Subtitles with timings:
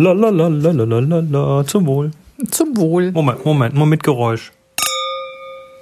[0.00, 2.10] La la la la la la la zum Wohl.
[2.50, 3.12] Zum Wohl.
[3.12, 4.50] Moment, Moment, nur mit Geräusch.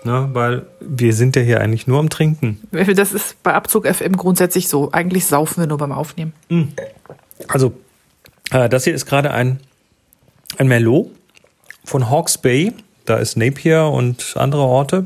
[0.02, 2.60] Na, weil wir sind ja hier eigentlich nur am Trinken.
[2.72, 4.90] Das ist bei Abzug FM grundsätzlich so.
[4.90, 6.32] Eigentlich saufen wir nur beim Aufnehmen.
[7.46, 7.74] Also,
[8.50, 9.60] äh, das hier ist gerade ein,
[10.56, 11.12] ein Merlot
[11.84, 12.72] von Hawke's Bay.
[13.04, 15.04] Da ist Napier und andere Orte.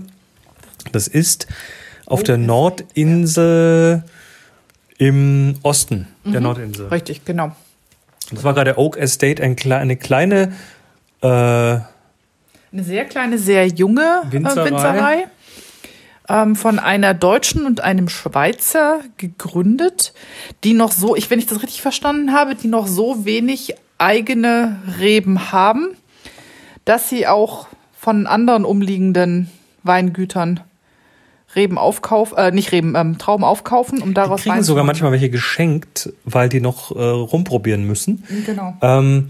[0.92, 1.48] Das ist
[2.06, 4.05] auf der Nordinsel
[4.97, 6.88] im Osten der Nordinsel.
[6.88, 7.55] Richtig, genau.
[8.32, 10.52] Das war gerade Oak Estate, ein, kle- eine kleine
[11.20, 11.84] äh, Eine
[12.72, 14.64] sehr kleine, sehr junge Winzerei.
[14.64, 15.27] Winzerei, äh, Winzerei
[16.28, 20.12] ähm, von einer Deutschen und einem Schweizer gegründet,
[20.64, 24.80] die noch so, ich, wenn ich das richtig verstanden habe, die noch so wenig eigene
[24.98, 25.88] Reben haben,
[26.84, 29.50] dass sie auch von anderen umliegenden
[29.84, 30.60] Weingütern
[31.55, 35.12] Reben aufkaufen, äh, nicht Reben, ähm, Trauben aufkaufen, um die daraus kriegen Wein sogar manchmal
[35.12, 38.25] welche geschenkt, weil die noch äh, rumprobieren müssen.
[38.47, 38.75] Genau.
[38.81, 39.28] Ähm,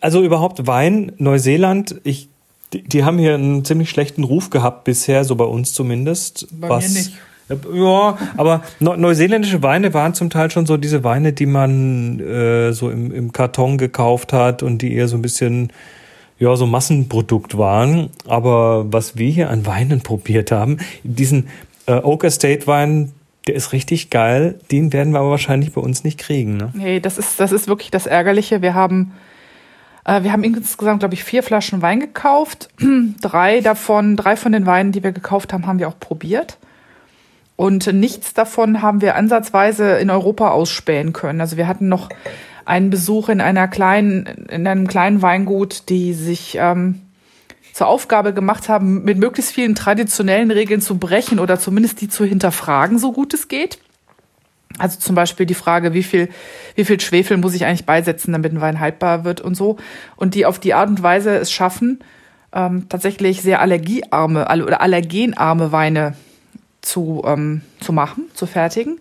[0.00, 2.28] also überhaupt Wein, Neuseeland, ich,
[2.72, 6.48] die, die haben hier einen ziemlich schlechten Ruf gehabt bisher, so bei uns zumindest.
[6.60, 7.12] Bei mir nicht.
[7.72, 12.72] Ja, aber neu- neuseeländische Weine waren zum Teil schon so diese Weine, die man äh,
[12.72, 15.72] so im, im Karton gekauft hat und die eher so ein bisschen
[16.38, 18.10] ja so Massenprodukt waren.
[18.26, 21.48] Aber was wir hier an Weinen probiert haben, diesen
[21.86, 23.12] äh, Oak Estate Wein,
[23.46, 24.58] der ist richtig geil.
[24.70, 26.56] Den werden wir aber wahrscheinlich bei uns nicht kriegen.
[26.56, 26.72] Ne?
[26.74, 28.60] Nee, das ist, das ist wirklich das Ärgerliche.
[28.60, 29.12] Wir haben,
[30.04, 32.68] äh, wir haben insgesamt, glaube ich, vier Flaschen Wein gekauft.
[33.20, 36.58] drei davon, drei von den Weinen, die wir gekauft haben, haben wir auch probiert.
[37.54, 41.40] Und nichts davon haben wir ansatzweise in Europa ausspähen können.
[41.40, 42.10] Also wir hatten noch
[42.66, 47.00] einen Besuch in einer kleinen, in einem kleinen Weingut, die sich ähm,
[47.72, 52.24] zur Aufgabe gemacht haben, mit möglichst vielen traditionellen Regeln zu brechen oder zumindest die zu
[52.24, 53.78] hinterfragen, so gut es geht.
[54.78, 56.28] Also zum Beispiel die Frage, wie viel,
[56.74, 59.76] wie viel Schwefel muss ich eigentlich beisetzen, damit ein Wein haltbar wird und so.
[60.16, 62.00] Und die auf die Art und Weise es schaffen,
[62.52, 66.14] ähm, tatsächlich sehr allergiearme alle- oder allergenarme Weine
[66.82, 69.00] zu, ähm, zu machen, zu fertigen.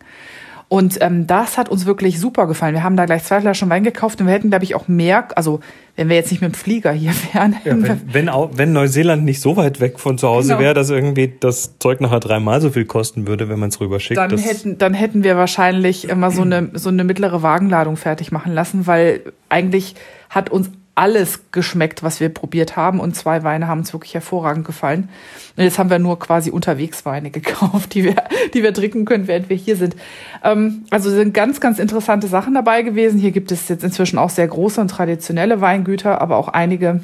[0.68, 2.74] Und ähm, das hat uns wirklich super gefallen.
[2.74, 5.28] Wir haben da gleich zwei Flaschen Wein gekauft und wir hätten, glaube ich, auch mehr,
[5.38, 5.60] also
[5.96, 9.24] wenn wir jetzt nicht mit dem Flieger hier wären, Ja, wenn, wenn, au- wenn Neuseeland
[9.24, 10.60] nicht so weit weg von zu Hause Genau.
[10.60, 14.18] wäre, dass irgendwie das Zeug nachher dreimal so viel kosten würde, wenn man es rüberschickt.
[14.18, 18.52] dann hätten, dann hätten wir wahrscheinlich immer so eine, so eine mittlere Wagenladung fertig machen
[18.54, 19.94] lassen, weil eigentlich
[20.32, 23.00] hat uns alles geschmeckt, was wir probiert haben.
[23.00, 25.10] Und zwei Weine haben uns wirklich hervorragend gefallen.
[25.58, 28.16] Und jetzt haben wir nur quasi unterwegs Weine gekauft, die wir,
[28.54, 29.96] die wir trinken können, während wir hier sind.
[30.44, 33.20] Ähm, also sind ganz, ganz interessante Sachen dabei gewesen.
[33.20, 37.02] Hier gibt es jetzt inzwischen auch sehr große und traditionelle Weingüter, aber auch einige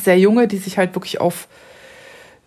[0.00, 1.46] sehr junge, die sich halt wirklich auf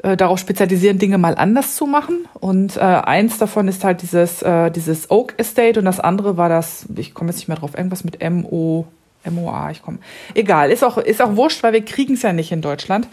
[0.04, 2.28] äh, darauf spezialisieren, Dinge mal anders zu machen.
[2.40, 6.50] Und äh, eins davon ist halt dieses, äh, dieses Oak Estate und das andere war
[6.50, 8.86] das, ich komme jetzt nicht mehr drauf, irgendwas mit M-O,
[9.28, 10.00] M-O-A, ich komme.
[10.34, 13.08] Egal, ist auch, ist auch wurscht, weil wir kriegen es ja nicht in Deutschland.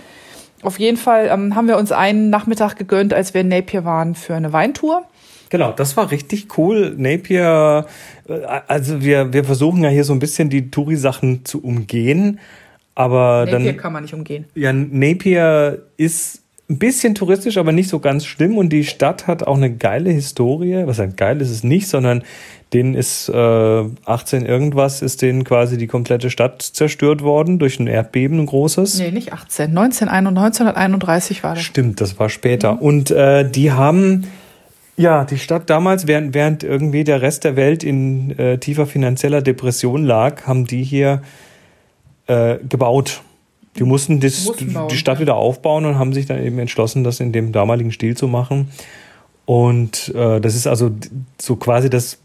[0.62, 4.14] Auf jeden Fall ähm, haben wir uns einen Nachmittag gegönnt, als wir in Napier waren
[4.14, 5.04] für eine Weintour.
[5.50, 6.94] Genau, das war richtig cool.
[6.96, 7.86] Napier,
[8.28, 12.40] äh, also wir, wir versuchen ja hier so ein bisschen die Touri-Sachen zu umgehen,
[12.94, 14.46] aber Napier dann, kann man nicht umgehen.
[14.54, 19.42] ja, Napier ist ein bisschen touristisch, aber nicht so ganz schlimm und die Stadt hat
[19.42, 20.86] auch eine geile Historie.
[20.86, 22.22] Was heißt geil ist es nicht, sondern
[22.72, 27.86] denen ist äh, 18 irgendwas, ist denen quasi die komplette Stadt zerstört worden durch ein
[27.86, 28.98] Erdbeben, ein großes.
[28.98, 31.64] Nee, nicht 18, 19, 1931 war das.
[31.64, 32.80] Stimmt, das war später.
[32.80, 34.24] Und äh, die haben
[34.96, 39.42] ja die Stadt damals, während, während irgendwie der Rest der Welt in äh, tiefer finanzieller
[39.42, 41.22] Depression lag, haben die hier
[42.26, 43.20] äh, gebaut.
[43.78, 45.22] Die mussten, das, Mussten bauen, die Stadt ja.
[45.22, 48.68] wieder aufbauen und haben sich dann eben entschlossen, das in dem damaligen Stil zu machen.
[49.46, 50.90] Und äh, das ist also
[51.40, 52.18] so quasi das,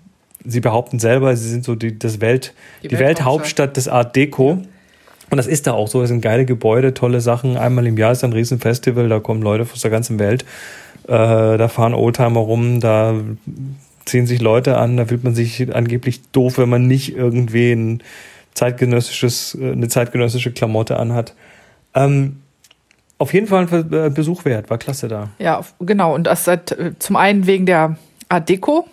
[0.45, 4.61] sie behaupten selber, sie sind so die, das Welt, die, Die Welthauptstadt des Art Deco.
[5.31, 6.01] Und das ist da auch so.
[6.01, 7.57] Es sind geile Gebäude, tolle Sachen.
[7.57, 10.43] Einmal im Jahr ist ein Riesenfestival, da kommen Leute aus der ganzen Welt.
[11.07, 13.15] Äh, da fahren Oldtimer rum, da
[14.05, 18.03] ziehen sich Leute an, da fühlt man sich angeblich doof, wenn man nicht irgendwie ein
[18.53, 21.33] zeitgenössisches, äh, eine zeitgenössische Klamotte anhat.
[21.93, 22.41] Ähm,
[23.17, 25.29] auf jeden Fall ein äh, Besuch wert, war klasse da.
[25.39, 26.15] Ja, genau.
[26.15, 27.97] Und das seit, äh, zum einen wegen der
[28.29, 28.87] Art Deco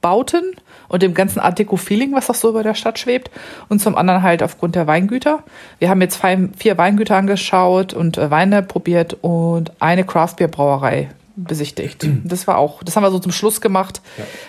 [0.00, 0.54] Bauten
[0.88, 3.30] und dem ganzen Art Deco Feeling, was auch so über der Stadt schwebt.
[3.68, 5.42] Und zum anderen halt aufgrund der Weingüter.
[5.80, 6.20] Wir haben jetzt
[6.56, 11.08] vier Weingüter angeschaut und Weine probiert und eine Craft Beer Brauerei
[11.44, 12.06] besichtigt.
[12.24, 14.00] Das war auch, das haben wir so zum Schluss gemacht.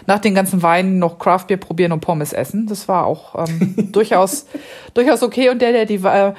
[0.07, 2.67] Nach den ganzen Weinen noch Craft Beer probieren und Pommes essen.
[2.67, 4.45] Das war auch ähm, durchaus,
[4.93, 5.49] durchaus okay.
[5.49, 6.33] Und der, der die, äh,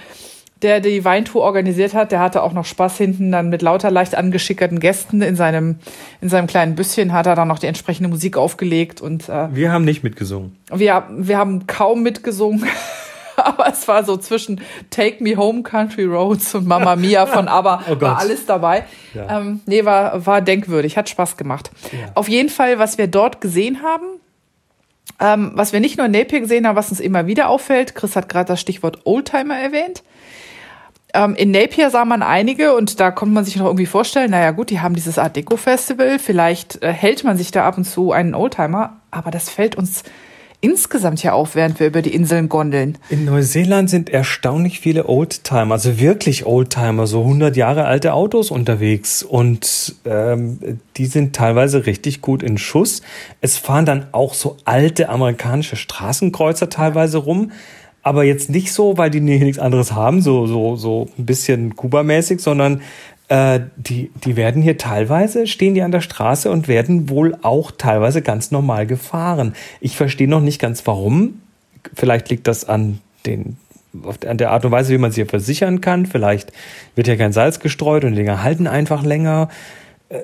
[0.62, 4.14] der die Weintour organisiert hat, der hatte auch noch Spaß hinten dann mit lauter leicht
[4.14, 5.76] angeschickerten Gästen in seinem,
[6.20, 9.72] in seinem kleinen Büsschen hat er dann noch die entsprechende Musik aufgelegt und äh, Wir
[9.72, 10.56] haben nicht mitgesungen.
[10.72, 12.66] wir, wir haben kaum mitgesungen.
[13.46, 14.60] aber es war so zwischen
[14.90, 18.84] Take Me Home Country Roads und Mamma Mia von ABBA oh war alles dabei.
[19.14, 19.40] Ja.
[19.40, 21.70] Ähm, nee, war, war denkwürdig, hat Spaß gemacht.
[21.92, 22.12] Ja.
[22.14, 24.04] Auf jeden Fall, was wir dort gesehen haben,
[25.18, 28.16] ähm, was wir nicht nur in Napier gesehen haben, was uns immer wieder auffällt, Chris
[28.16, 30.02] hat gerade das Stichwort Oldtimer erwähnt.
[31.12, 34.52] Ähm, in Napier sah man einige und da konnte man sich noch irgendwie vorstellen, naja
[34.52, 37.84] gut, die haben dieses Art Deco Festival, vielleicht äh, hält man sich da ab und
[37.84, 40.04] zu einen Oldtimer, aber das fällt uns
[40.60, 42.98] insgesamt ja auf, während wir über die Inseln gondeln.
[43.08, 49.22] In Neuseeland sind erstaunlich viele Oldtimer, also wirklich Oldtimer, so 100 Jahre alte Autos unterwegs
[49.22, 53.02] und ähm, die sind teilweise richtig gut in Schuss.
[53.40, 57.52] Es fahren dann auch so alte amerikanische Straßenkreuzer teilweise rum
[58.02, 62.40] aber jetzt nicht so, weil die nichts anderes haben, so, so, so ein bisschen Kuba-mäßig,
[62.40, 62.80] sondern
[63.30, 67.70] äh, die, die werden hier teilweise, stehen die an der Straße und werden wohl auch
[67.70, 69.54] teilweise ganz normal gefahren.
[69.80, 71.40] Ich verstehe noch nicht ganz warum.
[71.94, 73.56] Vielleicht liegt das an den
[74.24, 76.06] an der Art und Weise, wie man sie versichern kann.
[76.06, 76.52] Vielleicht
[76.94, 79.48] wird ja kein Salz gestreut und die Dinger halten einfach länger.
[80.08, 80.20] Äh,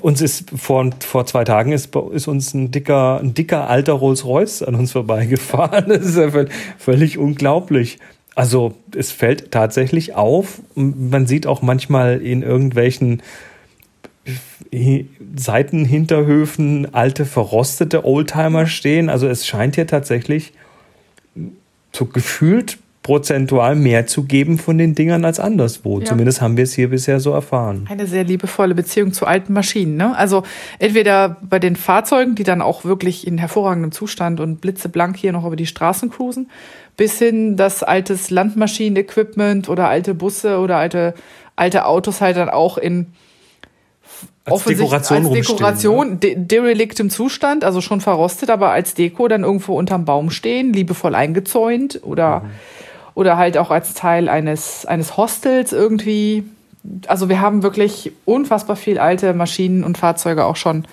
[0.00, 4.62] uns ist vor, vor zwei Tagen ist, ist uns ein dicker, ein dicker alter Rolls-Royce
[4.62, 5.84] an uns vorbeigefahren.
[5.88, 6.30] Das ist ja
[6.78, 7.98] völlig unglaublich.
[8.38, 10.60] Also es fällt tatsächlich auf.
[10.76, 13.20] Man sieht auch manchmal in irgendwelchen
[15.34, 19.10] Seitenhinterhöfen alte verrostete Oldtimer stehen.
[19.10, 20.52] Also es scheint hier tatsächlich
[21.92, 26.00] so gefühlt prozentual mehr zu geben von den Dingern als anderswo.
[26.00, 26.06] Ja.
[26.06, 27.86] Zumindest haben wir es hier bisher so erfahren.
[27.88, 29.96] Eine sehr liebevolle Beziehung zu alten Maschinen.
[29.96, 30.16] Ne?
[30.16, 30.42] Also
[30.78, 35.46] entweder bei den Fahrzeugen, die dann auch wirklich in hervorragendem Zustand und blitzeblank hier noch
[35.46, 36.50] über die Straßen cruisen,
[36.96, 41.14] bis hin das altes Landmaschinenequipment oder alte Busse oder alte,
[41.56, 43.06] alte Autos halt dann auch in
[44.44, 46.16] als Dekoration, als Dekoration ne?
[46.16, 51.14] de dereliktem Zustand, also schon verrostet, aber als Deko dann irgendwo unterm Baum stehen, liebevoll
[51.14, 52.50] eingezäunt oder mhm
[53.18, 56.44] oder halt auch als Teil eines, eines Hostels irgendwie.
[57.08, 60.86] Also wir haben wirklich unfassbar viel alte Maschinen und Fahrzeuge auch schon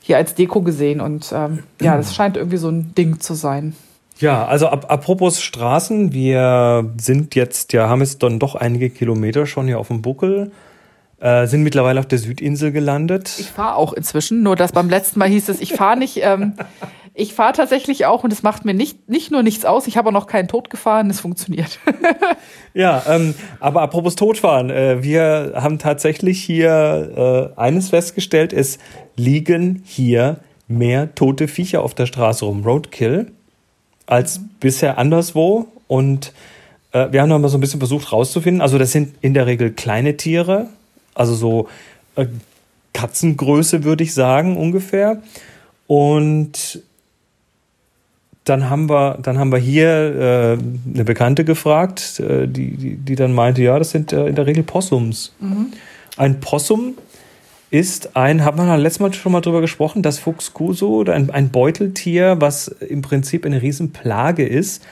[0.00, 3.76] hier als Deko gesehen und ähm, ja, das scheint irgendwie so ein Ding zu sein.
[4.18, 9.46] Ja, also ap apropos Straßen, wir sind jetzt, ja, haben jetzt dann doch einige Kilometer
[9.46, 10.50] schon hier auf dem Buckel.
[11.20, 13.32] Äh, sind mittlerweile auf der Südinsel gelandet.
[13.38, 16.18] Ich fahre auch inzwischen, nur dass beim letzten Mal hieß es, ich fahre nicht.
[16.24, 16.54] Ähm,
[17.14, 20.08] ich fahre tatsächlich auch und es macht mir nicht, nicht nur nichts aus, ich habe
[20.08, 21.78] auch noch keinen Tod gefahren, es funktioniert.
[22.74, 28.78] ja, ähm, aber apropos Todfahren, äh, wir haben tatsächlich hier äh, eines festgestellt, es
[29.16, 30.38] liegen hier
[30.68, 33.30] mehr tote Viecher auf der Straße rum, Roadkill,
[34.06, 34.50] als mhm.
[34.60, 36.32] bisher anderswo und
[36.92, 39.46] äh, wir haben noch mal so ein bisschen versucht rauszufinden, also das sind in der
[39.46, 40.68] Regel kleine Tiere,
[41.14, 41.68] also so
[42.16, 42.26] äh,
[42.94, 45.22] Katzengröße würde ich sagen ungefähr
[45.86, 46.82] und
[48.44, 53.14] dann haben wir, dann haben wir hier äh, eine Bekannte gefragt, äh, die, die, die
[53.14, 55.32] dann meinte, ja, das sind äh, in der Regel Possums.
[55.40, 55.72] Mhm.
[56.16, 56.94] Ein Possum
[57.70, 61.50] ist ein, hat man letztes Mal schon mal drüber gesprochen, das Fuchskuso oder ein, ein
[61.50, 64.82] Beuteltier, was im Prinzip eine Riesenplage ist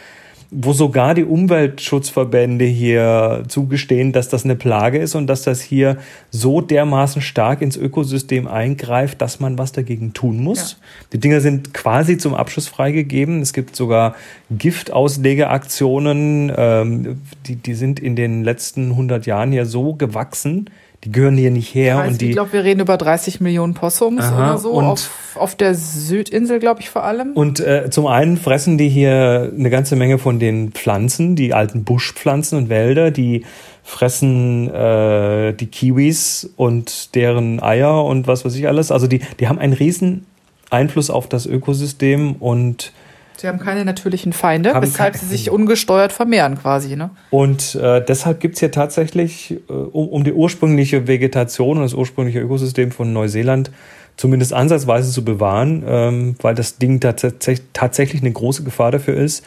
[0.52, 5.98] wo sogar die Umweltschutzverbände hier zugestehen, dass das eine Plage ist und dass das hier
[6.30, 10.72] so dermaßen stark ins Ökosystem eingreift, dass man was dagegen tun muss.
[10.72, 10.78] Ja.
[11.12, 13.42] Die Dinger sind quasi zum Abschuss freigegeben.
[13.42, 14.16] Es gibt sogar
[14.50, 20.68] Giftauslegeaktionen, ähm, die, die sind in den letzten 100 Jahren hier so gewachsen,
[21.04, 21.96] die gehören hier nicht her.
[21.96, 25.10] Weiß, und die, ich glaube, wir reden über 30 Millionen Possums Aha, oder so, auf,
[25.34, 27.32] auf der Südinsel, glaube ich, vor allem.
[27.32, 31.84] Und äh, zum einen fressen die hier eine ganze Menge von den Pflanzen, die alten
[31.84, 33.44] Buschpflanzen und Wälder, die
[33.82, 38.92] fressen äh, die Kiwis und deren Eier und was weiß ich alles.
[38.92, 40.26] Also die, die haben einen riesen
[40.68, 42.92] Einfluss auf das Ökosystem und
[43.40, 46.94] Sie haben keine natürlichen Feinde, weshalb sie sich ungesteuert vermehren quasi.
[46.94, 47.08] Ne?
[47.30, 51.94] Und äh, deshalb gibt es hier tatsächlich, äh, um, um die ursprüngliche Vegetation und das
[51.94, 53.70] ursprüngliche Ökosystem von Neuseeland
[54.18, 57.26] zumindest ansatzweise zu bewahren, ähm, weil das Ding tats
[57.72, 59.42] tatsächlich eine große Gefahr dafür ist.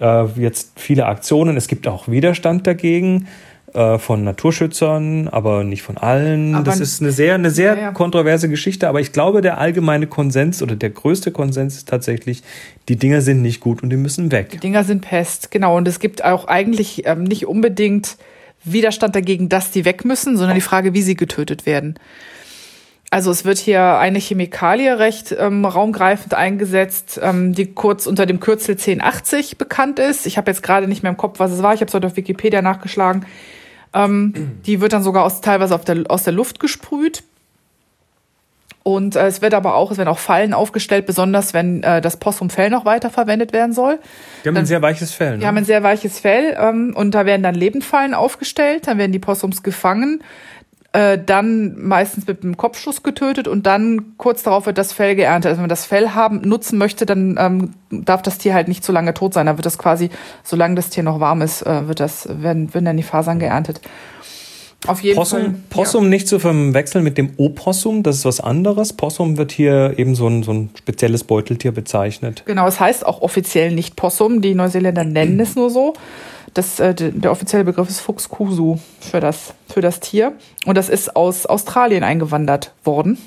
[0.00, 3.26] Äh, jetzt viele Aktionen, es gibt auch Widerstand dagegen.
[3.76, 6.54] Äh, von Naturschützern, aber nicht von allen.
[6.54, 7.92] Aber das ist eine sehr, eine sehr ja, ja.
[7.92, 12.42] kontroverse Geschichte, aber ich glaube, der allgemeine Konsens oder der größte Konsens ist tatsächlich,
[12.88, 14.48] die Dinger sind nicht gut und die müssen weg.
[14.48, 15.76] Die Dinger sind Pest, genau.
[15.76, 18.16] Und es gibt auch eigentlich ähm, nicht unbedingt
[18.64, 21.98] Widerstand dagegen, dass die weg müssen, sondern die Frage, wie sie getötet werden.
[23.10, 28.40] Also es wird hier eine Chemikalie recht ähm, raumgreifend eingesetzt, ähm, die kurz unter dem
[28.40, 30.24] Kürzel 1080 bekannt ist.
[30.24, 31.74] Ich habe jetzt gerade nicht mehr im Kopf, was es war.
[31.74, 33.26] Ich habe es heute auf Wikipedia nachgeschlagen.
[34.04, 37.22] Ähm, die wird dann sogar aus, teilweise der, aus der Luft gesprüht.
[38.82, 42.18] Und äh, es wird aber auch, es werden auch Fallen aufgestellt, besonders wenn äh, das
[42.18, 43.98] Possumfell noch weiter verwendet werden soll.
[44.44, 45.32] Die haben Dann- ein sehr weiches Fell.
[45.32, 45.38] Ne?
[45.38, 49.10] Die haben ein sehr weiches Fell ähm, und da werden dann Lebendfallen aufgestellt, dann werden
[49.10, 50.22] die Possums gefangen,
[50.92, 55.50] äh, dann meistens mit einem Kopfschuss getötet und dann kurz darauf wird das Fell geerntet.
[55.50, 58.84] Also wenn man das Fell haben nutzen möchte, dann ähm, darf das Tier halt nicht
[58.84, 59.46] zu lange tot sein.
[59.46, 60.10] Da wird das quasi,
[60.42, 63.80] solange das Tier noch warm ist, äh, wird das werden, werden dann die Fasern geerntet.
[64.86, 65.24] Auf jeden Fall.
[65.24, 68.92] Possum, Possum nicht zu verwechseln mit dem Opossum, das ist was anderes.
[68.92, 72.44] Possum wird hier eben so ein, so ein spezielles Beuteltier bezeichnet.
[72.46, 74.42] Genau, es heißt auch offiziell nicht Possum.
[74.42, 75.94] Die Neuseeländer nennen es nur so.
[76.54, 80.32] Das, äh, der offizielle Begriff ist Fuchskusu für das, für das Tier.
[80.64, 83.18] Und das ist aus Australien eingewandert worden.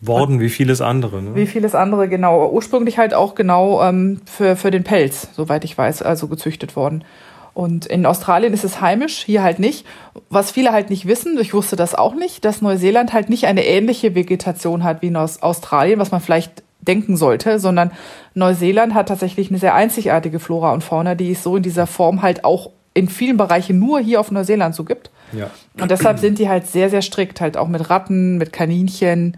[0.00, 1.22] Worden wie vieles andere.
[1.22, 1.34] Ne?
[1.34, 2.50] Wie vieles andere, genau.
[2.50, 7.04] Ursprünglich halt auch genau ähm, für, für den Pelz, soweit ich weiß, also gezüchtet worden.
[7.52, 9.84] Und in Australien ist es heimisch, hier halt nicht.
[10.30, 13.66] Was viele halt nicht wissen, ich wusste das auch nicht, dass Neuseeland halt nicht eine
[13.66, 17.90] ähnliche Vegetation hat wie in Aus Australien, was man vielleicht denken sollte, sondern
[18.34, 22.22] Neuseeland hat tatsächlich eine sehr einzigartige Flora und Fauna, die es so in dieser Form
[22.22, 25.10] halt auch in vielen Bereichen nur hier auf Neuseeland so gibt.
[25.32, 25.50] Ja.
[25.80, 29.36] Und deshalb sind die halt sehr, sehr strikt, halt auch mit Ratten, mit Kaninchen.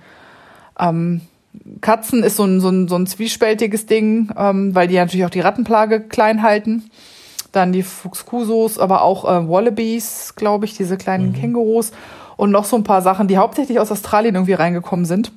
[0.78, 1.20] Ähm,
[1.82, 5.30] Katzen ist so ein, so ein, so ein zwiespältiges Ding, ähm, weil die natürlich auch
[5.30, 6.90] die Rattenplage klein halten.
[7.52, 11.92] Dann die Fuchskusos, aber auch äh, Wallabies, glaube ich, diese kleinen Kängurus.
[12.38, 15.32] Und noch so ein paar Sachen, die hauptsächlich aus Australien irgendwie reingekommen sind,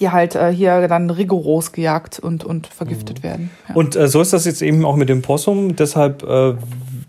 [0.00, 3.50] die halt äh, hier dann rigoros gejagt und, und vergiftet werden.
[3.68, 3.74] Ja.
[3.74, 5.76] Und äh, so ist das jetzt eben auch mit dem Possum.
[5.76, 6.54] Deshalb, äh,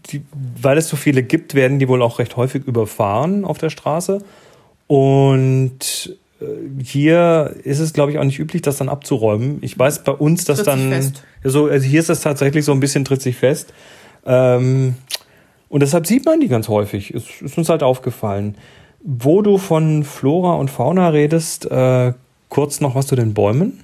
[0.07, 0.21] die,
[0.62, 4.19] weil es so viele gibt, werden die wohl auch recht häufig überfahren auf der Straße.
[4.88, 6.45] Und äh,
[6.83, 9.59] hier ist es, glaube ich, auch nicht üblich, das dann abzuräumen.
[9.62, 11.24] Ich weiß bei uns, dass dann fest.
[11.43, 13.74] So, also hier ist das tatsächlich so ein bisschen tritt sich fest.
[14.25, 14.95] Ähm,
[15.67, 17.13] und deshalb sieht man die ganz häufig.
[17.13, 18.55] Ist, ist uns halt aufgefallen.
[19.01, 22.13] Wo du von Flora und Fauna redest, äh,
[22.50, 23.84] kurz noch was zu den Bäumen.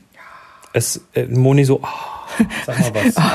[0.74, 2.28] Es, äh, Moni so, ah,
[2.66, 3.16] sag mal was.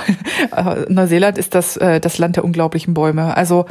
[0.57, 3.37] Äh, Neuseeland ist das, äh, das Land der unglaublichen Bäume.
[3.37, 3.67] Also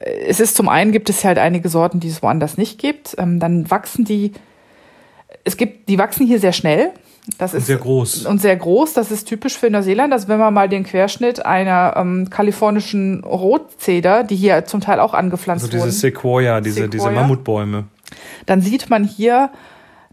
[0.00, 3.16] äh, es ist zum einen gibt es halt einige Sorten, die es woanders nicht gibt.
[3.18, 4.32] Ähm, dann wachsen die,
[5.44, 6.92] es gibt, die wachsen hier sehr schnell.
[7.36, 8.24] Das ist sehr groß.
[8.24, 8.94] und sehr groß.
[8.94, 10.12] Das ist typisch für Neuseeland.
[10.12, 15.12] Also wenn man mal den Querschnitt einer ähm, kalifornischen Rotzeder, die hier zum Teil auch
[15.12, 17.20] angepflanzt Also diese Sequoia, diese, diese Sequoia.
[17.20, 17.84] Mammutbäume.
[18.46, 19.50] dann sieht man hier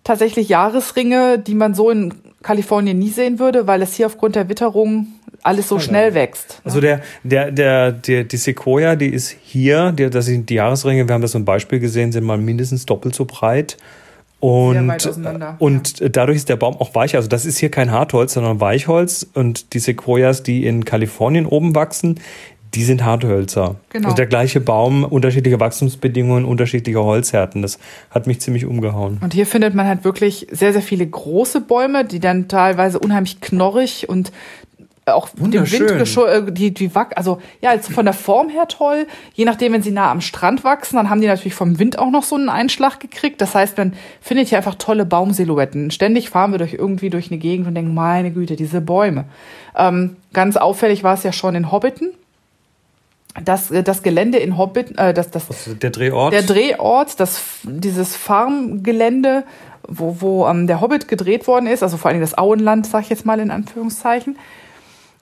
[0.06, 4.48] tatsächlich Jahresringe, die man so in Kalifornien nie sehen würde, weil es hier aufgrund der
[4.48, 5.08] Witterung
[5.44, 6.62] alles so schnell wächst.
[6.64, 11.08] Also der, der, der, der, die Sequoia, die ist hier, die, das sind die Jahresringe,
[11.08, 13.78] wir haben das so ein Beispiel gesehen, sind mal mindestens doppelt so breit.
[14.40, 17.16] Und, auseinander, und dadurch ist der Baum auch weich.
[17.16, 19.26] Also das ist hier kein Hartholz, sondern Weichholz.
[19.34, 22.20] Und die Sequoias, die in Kalifornien oben wachsen,
[22.76, 23.76] die sind Harthölzer.
[23.90, 24.08] Genau.
[24.08, 27.62] Also der gleiche Baum, unterschiedliche Wachstumsbedingungen, unterschiedliche Holzhärten.
[27.62, 27.80] Das
[28.12, 29.20] hat mich ziemlich umgehauen.
[29.22, 33.40] Und hier findet man halt wirklich sehr, sehr viele große Bäume, die dann teilweise unheimlich
[33.42, 34.32] knorrig und
[35.08, 35.54] auch dem.
[35.54, 39.06] Wind gescho- äh, die, die wack, also ja, jetzt von der Form her toll.
[39.36, 42.10] Je nachdem, wenn sie nah am Strand wachsen, dann haben die natürlich vom Wind auch
[42.10, 43.40] noch so einen Einschlag gekriegt.
[43.40, 45.92] Das heißt, man findet hier einfach tolle Baumsilhouetten.
[45.92, 49.26] Ständig fahren wir durch irgendwie durch eine Gegend und denken, meine Güte, diese Bäume.
[49.78, 52.10] Ähm, ganz auffällig war es ja schon in Hobbiton.
[53.44, 55.48] Das, äh, das Gelände in Hobbiton, äh, das, das,
[55.82, 56.34] der Drehort.
[56.34, 59.44] der Drehort, das, dieses Farmgelände,
[59.88, 63.10] wo, wo ähm, der Hobbit gedreht worden ist, also vor allem das Auenland, sag ich
[63.10, 64.38] jetzt mal in Anführungszeichen.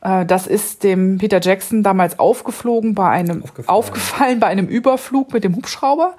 [0.02, 3.70] Äh, das ist dem Peter Jackson damals aufgeflogen bei einem, Aufgefallen.
[3.78, 6.14] aufgefallen bei einem Überflug mit dem Hubschrauber.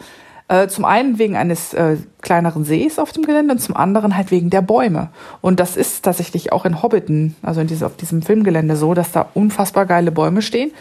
[0.47, 4.31] Äh, zum einen wegen eines äh, kleineren Sees auf dem Gelände und zum anderen halt
[4.31, 5.09] wegen der Bäume.
[5.41, 9.11] Und das ist tatsächlich auch in Hobbiton, also in diese, auf diesem Filmgelände so, dass
[9.11, 10.73] da unfassbar geile Bäume stehen.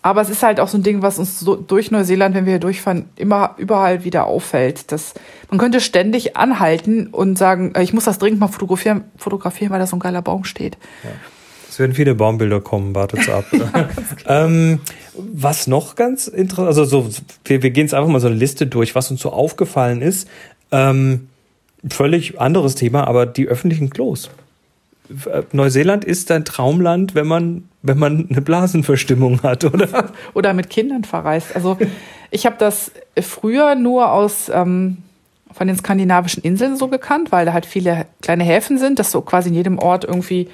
[0.00, 2.52] Aber es ist halt auch so ein Ding, was uns so durch Neuseeland, wenn wir
[2.52, 4.92] hier durchfahren, immer überall wieder auffällt.
[4.92, 5.14] Dass
[5.50, 9.80] man könnte ständig anhalten und sagen, äh, ich muss das dringend mal fotografieren, fotografieren, weil
[9.80, 10.78] da so ein geiler Baum steht.
[11.68, 13.44] Es werden viele Baumbilder kommen, wartet's ab.
[14.26, 14.80] ähm,
[15.14, 17.08] was noch ganz interessant, also so,
[17.44, 20.28] wir, wir gehen jetzt einfach mal so eine Liste durch, was uns so aufgefallen ist.
[20.70, 21.28] Ähm,
[21.88, 24.30] völlig anderes Thema, aber die öffentlichen Klos.
[25.10, 30.12] Äh, Neuseeland ist ein Traumland, wenn man, wenn man eine Blasenverstimmung hat, oder?
[30.34, 31.54] Oder mit Kindern verreist.
[31.54, 31.78] Also
[32.30, 34.98] ich habe das früher nur aus ähm,
[35.52, 39.20] von den skandinavischen Inseln so gekannt, weil da halt viele kleine Häfen sind, dass du
[39.20, 40.48] quasi in jedem Ort irgendwie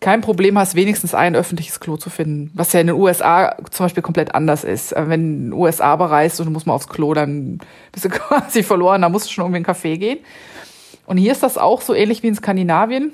[0.00, 2.50] kein Problem hast, wenigstens ein öffentliches Klo zu finden.
[2.54, 4.92] Was ja in den USA zum Beispiel komplett anders ist.
[4.92, 7.60] Äh, Wenn du USA bereist und du musst mal aufs Klo, dann
[7.92, 10.18] bist du quasi verloren, da musst du schon irgendwie in einen Café gehen.
[11.06, 13.12] Und hier ist das auch so ähnlich wie in Skandinavien.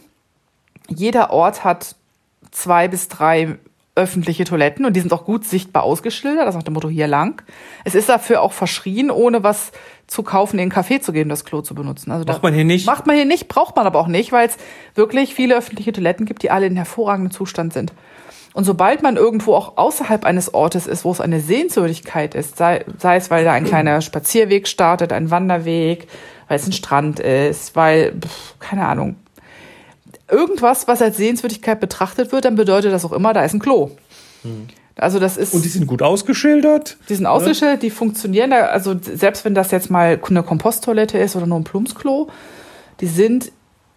[0.88, 1.95] Jeder Ort hat
[2.50, 3.59] zwei bis drei
[3.99, 7.09] öffentliche Toiletten und die sind auch gut sichtbar ausgeschildert, das ist nach dem Motto hier
[7.09, 7.43] lang.
[7.85, 9.73] Es ist dafür auch verschrien, ohne was
[10.07, 12.12] zu kaufen, in den Café zu gehen, das Klo zu benutzen.
[12.12, 12.87] Also macht man hier nicht?
[12.87, 14.57] Macht man hier nicht, braucht man aber auch nicht, weil es
[14.95, 17.93] wirklich viele öffentliche Toiletten gibt, die alle in hervorragendem Zustand sind.
[18.55, 22.85] Und sobald man irgendwo auch außerhalb eines Ortes ist, wo es eine Sehenswürdigkeit ist, sei,
[22.99, 26.09] sei es, weil da ein kleiner Spazierweg startet, ein Wanderweg,
[26.47, 29.17] weil es ein Strand ist, weil, pff, keine Ahnung,
[30.30, 33.90] irgendwas, was als Sehenswürdigkeit betrachtet wird, dann bedeutet das auch immer, da ist ein Klo.
[34.42, 34.68] Hm.
[34.97, 35.54] Also das ist.
[35.54, 36.97] Und die sind gut ausgeschildert?
[37.08, 38.52] Die sind ausgeschildert, die funktionieren.
[38.52, 42.28] Also selbst wenn das jetzt mal eine Komposttoilette ist oder nur ein Plumpsklo,
[43.00, 43.52] die sind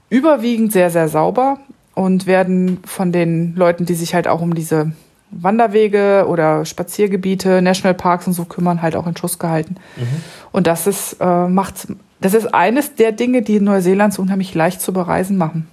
[0.09, 1.57] überwiegend sehr, sehr sauber
[1.95, 4.91] und werden von den Leuten, die sich halt auch um diese
[5.31, 9.77] Wanderwege oder Spaziergebiete, Nationalparks und so kümmern, halt auch in Schuss gehalten.
[9.95, 10.23] Mhm.
[10.51, 11.87] Und das ist, äh, macht,
[12.19, 15.67] das ist eines der Dinge, die Neuseeland so unheimlich leicht zu bereisen machen.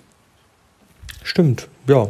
[1.29, 2.09] Stimmt, ja.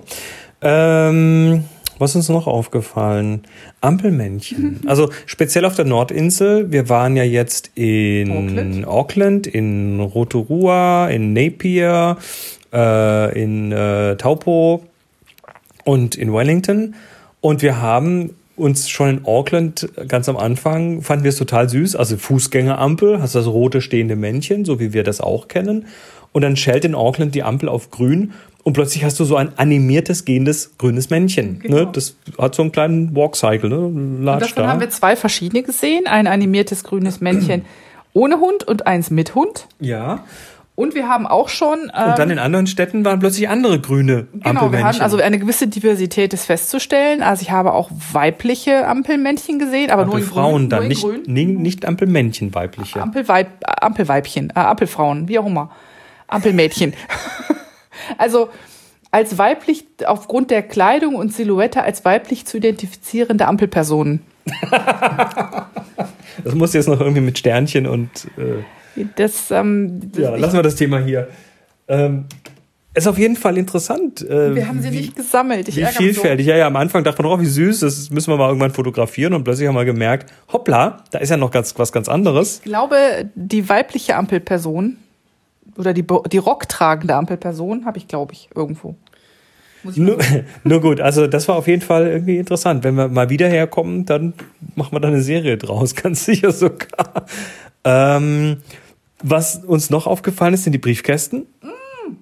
[0.63, 1.65] Ähm,
[1.99, 3.43] was ist uns noch aufgefallen?
[3.81, 4.79] Ampelmännchen.
[4.87, 6.71] Also speziell auf der Nordinsel.
[6.71, 12.17] Wir waren ja jetzt in Auckland, Auckland in Rotorua, in Napier,
[12.73, 14.85] äh, in äh, Taupo
[15.85, 16.95] und in Wellington.
[17.41, 21.97] Und wir haben uns schon in Auckland ganz am Anfang fanden wir es total süß.
[21.97, 25.87] Also Fußgängerampel, hast das rote stehende Männchen, so wie wir das auch kennen.
[26.33, 28.33] Und dann schellt in Auckland die Ampel auf grün
[28.69, 31.55] und plötzlich hast du so ein animiertes, gehendes grünes Männchen.
[31.55, 31.59] Ne?
[31.61, 31.77] Genau.
[31.77, 31.89] Ne?
[31.91, 33.71] Das hat so einen kleinen Walkcycle.
[33.71, 33.79] Ne?
[33.79, 34.69] und davon da.
[34.69, 36.07] haben wir zwei verschiedene gesehen.
[36.07, 37.65] Ein animiertes grünes Männchen
[38.13, 39.69] ohne Hund und eins mit Hund.
[39.81, 40.23] Ja.
[40.75, 41.91] Und wir haben auch schon.
[41.97, 45.39] Ähm, und dann in anderen Städten waren plötzlich andere grüne Genau, wir haben also eine
[45.39, 47.23] gewisse Diversität ist festzustellen.
[47.23, 51.23] Also ich habe auch weibliche Ampelmännchen gesehen, aber nur in Frauen dann, nicht, grün.
[51.27, 53.01] nicht Ampelmännchen weibliche.
[53.01, 55.71] Ampelweib, Ampelweibchen, äh, Ampelfrauen, wie auch immer.
[56.27, 56.93] Ampelmädchen.
[58.17, 58.51] Also
[59.11, 64.21] als weiblich, aufgrund der Kleidung und Silhouette als weiblich zu identifizierende Ampelpersonen.
[66.45, 68.11] das muss jetzt noch irgendwie mit Sternchen und.
[68.37, 71.29] Äh, das, ähm, das, ja, lassen wir das Thema hier.
[71.87, 72.25] Ähm,
[72.95, 74.29] ist auf jeden Fall interessant.
[74.29, 75.69] Äh, wir haben sie wie, nicht gesammelt.
[75.69, 76.47] Ich wie vielfältig.
[76.47, 76.53] So.
[76.53, 79.35] Ja, ja, am Anfang dachte man, oh, wie süß, das müssen wir mal irgendwann fotografieren
[79.35, 82.57] und plötzlich haben wir gemerkt, hoppla, da ist ja noch ganz, was ganz anderes.
[82.57, 82.97] Ich glaube,
[83.35, 84.97] die weibliche Ampelperson
[85.79, 88.97] oder die, die rocktragende Ampelperson habe ich, glaube ich, irgendwo.
[89.85, 90.19] Nur,
[90.65, 92.85] nur, gut, also das war auf jeden Fall irgendwie interessant.
[92.85, 94.35] Wenn wir mal wieder herkommen, dann
[94.75, 97.27] machen wir da eine Serie draus, ganz sicher sogar.
[97.85, 98.59] Ähm,
[99.23, 101.47] was uns noch aufgefallen ist, sind die Briefkästen.
[101.63, 102.15] Mm.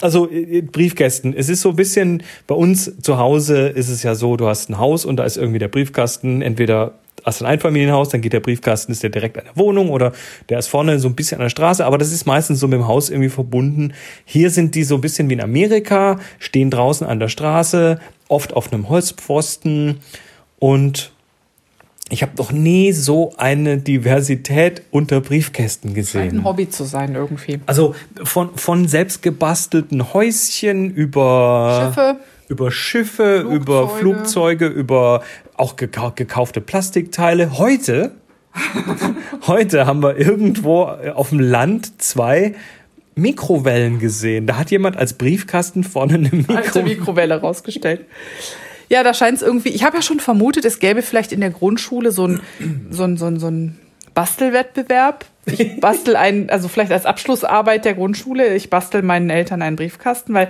[0.00, 1.34] Also äh, Briefkästen.
[1.36, 4.70] Es ist so ein bisschen bei uns zu Hause ist es ja so, du hast
[4.70, 6.94] ein Haus und da ist irgendwie der Briefkasten entweder
[7.28, 10.12] hast ein Einfamilienhaus, dann geht der Briefkasten, ist der direkt an der Wohnung oder
[10.48, 12.78] der ist vorne so ein bisschen an der Straße, aber das ist meistens so mit
[12.78, 13.92] dem Haus irgendwie verbunden.
[14.24, 18.54] Hier sind die so ein bisschen wie in Amerika, stehen draußen an der Straße, oft
[18.54, 20.00] auf einem Holzpfosten
[20.58, 21.12] und
[22.10, 26.30] ich habe noch nie so eine Diversität unter Briefkästen gesehen.
[26.30, 27.60] Scheint ein Hobby zu sein irgendwie.
[27.66, 32.16] Also von, von selbstgebastelten Häuschen über Schiffe
[32.48, 33.54] über Schiffe, Flugzeuge.
[33.54, 35.22] über Flugzeuge, über
[35.58, 37.58] auch gekaufte Plastikteile.
[37.58, 38.12] Heute,
[39.46, 42.54] heute haben wir irgendwo auf dem Land zwei
[43.14, 44.46] Mikrowellen gesehen.
[44.46, 48.04] Da hat jemand als Briefkasten vorne eine Mikro Alte Mikrowelle rausgestellt.
[48.88, 49.70] Ja, da scheint es irgendwie.
[49.70, 52.40] Ich habe ja schon vermutet, es gäbe vielleicht in der Grundschule so ein,
[52.90, 53.78] so ein, so ein, so ein
[54.14, 55.26] Bastelwettbewerb.
[55.46, 60.34] Ich bastel einen, also vielleicht als Abschlussarbeit der Grundschule, ich bastel meinen Eltern einen Briefkasten,
[60.34, 60.48] weil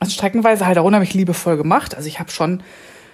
[0.00, 1.96] also streckenweise halt auch unheimlich liebevoll gemacht.
[1.96, 2.62] Also ich habe schon,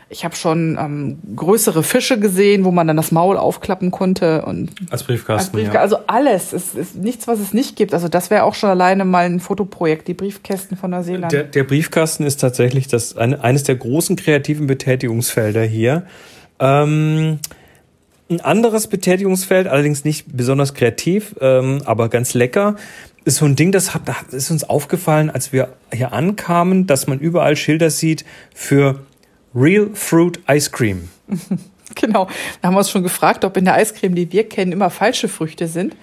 [0.09, 4.71] ich habe schon ähm, größere Fische gesehen, wo man dann das Maul aufklappen konnte und
[4.90, 5.33] als Briefkasten.
[5.33, 5.75] Als Briefkasten.
[5.75, 5.81] Ja.
[5.81, 7.95] Also alles, es ist nichts, was es nicht gibt.
[7.95, 11.33] Also das wäre auch schon alleine mal ein Fotoprojekt, die Briefkästen von Neuseeland.
[11.33, 16.05] Der, der Briefkasten ist tatsächlich das eine, eines der großen kreativen Betätigungsfelder hier.
[16.61, 17.38] Ähm,
[18.31, 22.77] ein anderes Betätigungsfeld, allerdings nicht besonders kreativ, ähm, aber ganz lecker,
[23.25, 27.07] ist so ein Ding, das, hat, das ist uns aufgefallen, als wir hier ankamen, dass
[27.07, 29.01] man überall Schilder sieht für
[29.55, 31.09] Real Fruit Ice Cream.
[31.95, 32.29] genau.
[32.61, 35.29] Da haben wir uns schon gefragt, ob in der Eiscreme, die wir kennen, immer falsche
[35.29, 35.97] Früchte sind.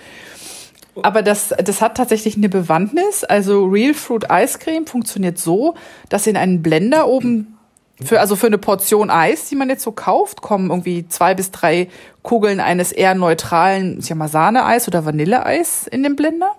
[1.04, 3.24] Aber das, das hat tatsächlich eine Bewandtnis.
[3.24, 5.76] Also Real Fruit Ice Cream funktioniert so,
[6.10, 7.58] dass in einen Blender oben
[8.04, 11.52] für, also für eine Portion Eis, die man jetzt so kauft, kommen irgendwie zwei bis
[11.52, 11.88] drei
[12.24, 16.52] Kugeln eines eher neutralen, ich sag mal Sahneeis oder Vanilleeis in den Blender.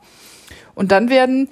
[0.75, 1.49] Und dann werden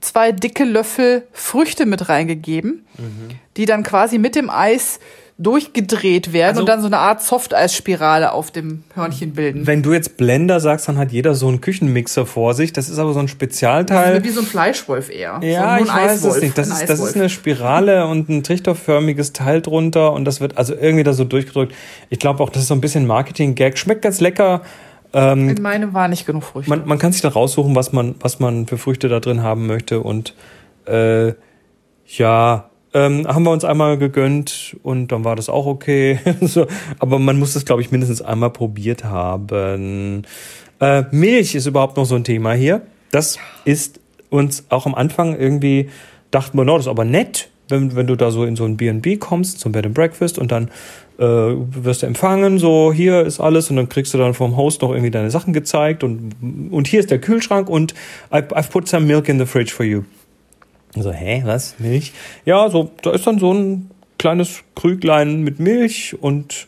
[0.00, 3.28] zwei dicke Löffel Früchte mit reingegeben, mhm.
[3.56, 5.00] die dann quasi mit dem Eis
[5.40, 9.66] durchgedreht werden Also- und dann so eine Art Softeisspirale auf dem Hörnchen bilden.
[9.66, 12.74] Wenn du jetzt Blender sagst, dann hat jeder so einen Küchenmixer vor sich.
[12.74, 14.18] Das ist aber so ein Das Spezialteil.
[14.18, 15.40] ist wie so ein Fleischwolf eher.
[15.42, 16.58] Ja, so ich weiß es nicht.
[16.58, 17.16] Das ist, das ist Eiswolf.
[17.16, 21.74] eine Spirale und ein trichterförmiges Teil drunter und das wird also irgendwie da so durchgedrückt.
[22.10, 23.78] Ich glaube auch, das ist so ein bisschen Marketing-Gag.
[23.78, 24.60] Schmeckt ganz lecker.
[25.12, 26.70] In meinem war nicht genug Früchte.
[26.70, 29.66] Man, man kann sich dann raussuchen, was man, was man für Früchte da drin haben
[29.66, 30.34] möchte und
[30.86, 31.32] äh,
[32.06, 36.18] ja, ähm, haben wir uns einmal gegönnt und dann war das auch okay.
[36.40, 36.66] so,
[36.98, 40.24] aber man muss das, glaube ich, mindestens einmal probiert haben.
[40.80, 42.82] Äh, Milch ist überhaupt noch so ein Thema hier.
[43.12, 45.88] Das ist uns auch am Anfang irgendwie,
[46.30, 48.76] dachten wir, no, das ist aber nett, wenn, wenn du da so in so ein
[48.76, 50.70] B&B kommst, zum Bed and Breakfast und dann
[51.20, 54.80] äh, wirst du empfangen, so hier ist alles und dann kriegst du dann vom Host
[54.80, 56.34] noch irgendwie deine Sachen gezeigt und,
[56.70, 57.92] und hier ist der Kühlschrank und
[58.32, 60.02] I, I've put some milk in the fridge for you.
[60.96, 61.76] So, hä, was?
[61.78, 62.12] Milch?
[62.44, 66.66] Ja, so, da ist dann so ein kleines Krüglein mit Milch und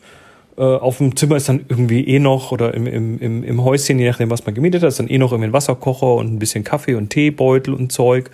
[0.55, 3.97] äh, auf dem Zimmer ist dann irgendwie eh noch, oder im, im, im, im Häuschen,
[3.97, 6.39] je nachdem, was man gemietet hat, ist dann eh noch irgendwie ein Wasserkocher und ein
[6.39, 8.29] bisschen Kaffee und Teebeutel und Zeug.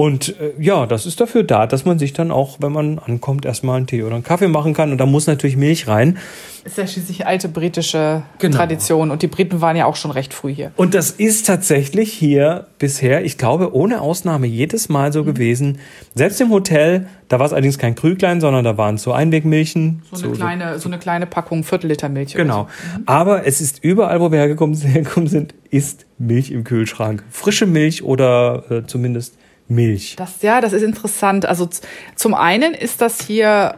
[0.00, 3.44] Und äh, ja, das ist dafür da, dass man sich dann auch, wenn man ankommt,
[3.44, 4.92] erstmal einen Tee oder einen Kaffee machen kann.
[4.92, 6.18] Und da muss natürlich Milch rein.
[6.62, 8.56] ist ja schließlich alte britische Genau.
[8.58, 10.70] Tradition und die Briten waren ja auch schon recht früh hier.
[10.76, 15.12] Und das ist tatsächlich hier bisher, ich glaube, ohne Ausnahme jedes Mal Mhm.
[15.14, 15.78] so gewesen.
[16.14, 20.02] Selbst im Hotel, da war es allerdings kein Krüglein, sondern da waren es so Einwegmilchen.
[20.12, 22.34] So eine, kleine, so eine kleine Packung, Viertel Liter Milch.
[22.34, 22.68] Genau.
[22.94, 23.00] So.
[23.06, 27.24] Aber es ist überall, wo wir hergekommen, hergekommen sind, ist Milch im Kühlschrank.
[27.30, 29.34] Frische Milch oder äh, zumindest
[29.68, 30.16] Milch.
[30.16, 31.46] Das, ja, das ist interessant.
[31.46, 31.68] Also
[32.14, 33.76] zum einen ist das hier,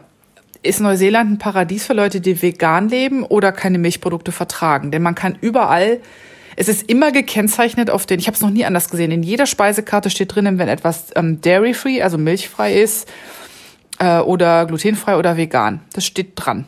[0.62, 4.90] ist Neuseeland ein Paradies für Leute, die vegan leben oder keine Milchprodukte vertragen.
[4.90, 6.00] Denn man kann überall,
[6.56, 9.46] es ist immer gekennzeichnet auf den, ich habe es noch nie anders gesehen, in jeder
[9.46, 13.08] Speisekarte steht drinnen, wenn etwas ähm, dairy-free, also milchfrei ist,
[13.98, 15.80] äh, oder glutenfrei oder vegan.
[15.92, 16.66] Das steht dran.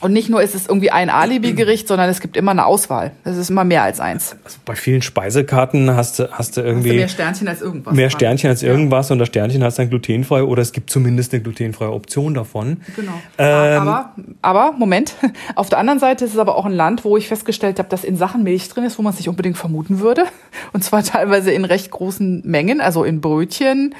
[0.00, 3.12] Und nicht nur ist es irgendwie ein Alibi-Gericht, sondern es gibt immer eine Auswahl.
[3.24, 4.36] Es ist immer mehr als eins.
[4.44, 7.94] Also bei vielen Speisekarten hast du, hast du Hast du irgendwie mehr Sternchen als irgendwas.
[7.94, 8.10] mehr.
[8.10, 11.92] Sternchen als irgendwas und das Sternchen hast dann glutenfrei oder es gibt zumindest eine glutenfreie
[11.92, 12.78] Option davon.
[12.96, 13.12] Genau.
[13.36, 15.14] Ähm, aber, aber, Moment,
[15.56, 18.04] auf der anderen Seite ist es aber auch ein Land, wo ich festgestellt habe, dass
[18.04, 20.24] in Sachen Milch drin ist, wo man es nicht unbedingt vermuten würde.
[20.72, 23.94] Und zwar teilweise in recht großen Mengen, also in Brötchen.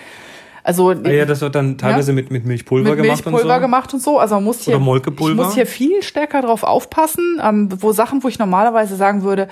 [0.64, 2.14] Also Ah ja, das wird dann teilweise Ja.
[2.16, 3.61] mit, mit Milchpulver mit gemacht Milchpulver und so.
[3.61, 4.18] gemacht und so.
[4.18, 5.40] Also man muss hier, Oder Molkepulver.
[5.40, 9.49] ich muss hier viel stärker drauf aufpassen, ähm, wo Sachen, wo ich normalerweise sagen würde,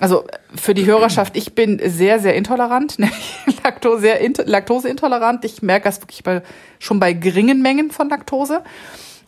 [0.00, 2.96] also für die Hörerschaft, ich bin sehr, sehr intolerant,
[3.64, 5.44] Laktose, sehr int- laktoseintolerant.
[5.44, 6.42] Ich merke das wirklich bei,
[6.78, 8.62] schon bei geringen Mengen von Laktose.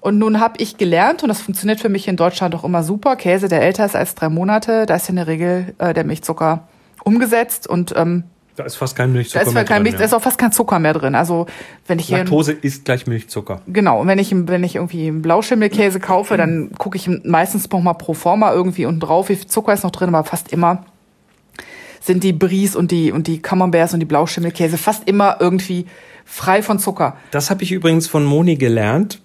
[0.00, 3.16] Und nun habe ich gelernt, und das funktioniert für mich in Deutschland auch immer super,
[3.16, 6.68] Käse, der älter ist als drei Monate, da ist in der Regel äh, der Milchzucker
[7.02, 8.24] umgesetzt und ähm,
[8.56, 9.98] Da ist fast kein da Milchzucker ist, mehr kein drin, Milch, ja.
[9.98, 11.14] da ist auch fast kein Zucker mehr drin.
[11.14, 11.46] Also
[11.86, 13.60] wenn ich hier Laktose ist gleich Milchzucker.
[13.66, 17.80] Genau, und wenn ich, wenn ich irgendwie einen Blauschimmelkäse kaufe, dann gucke ich meistens noch
[17.80, 20.84] mal pro forma irgendwie unten drauf, wie viel Zucker ist noch drin, aber fast immer
[22.00, 25.86] sind die Bries und die, und die Camemberts und die Blauschimmelkäse fast immer irgendwie
[26.24, 27.16] frei von Zucker.
[27.30, 29.20] Das habe ich übrigens von Moni gelernt.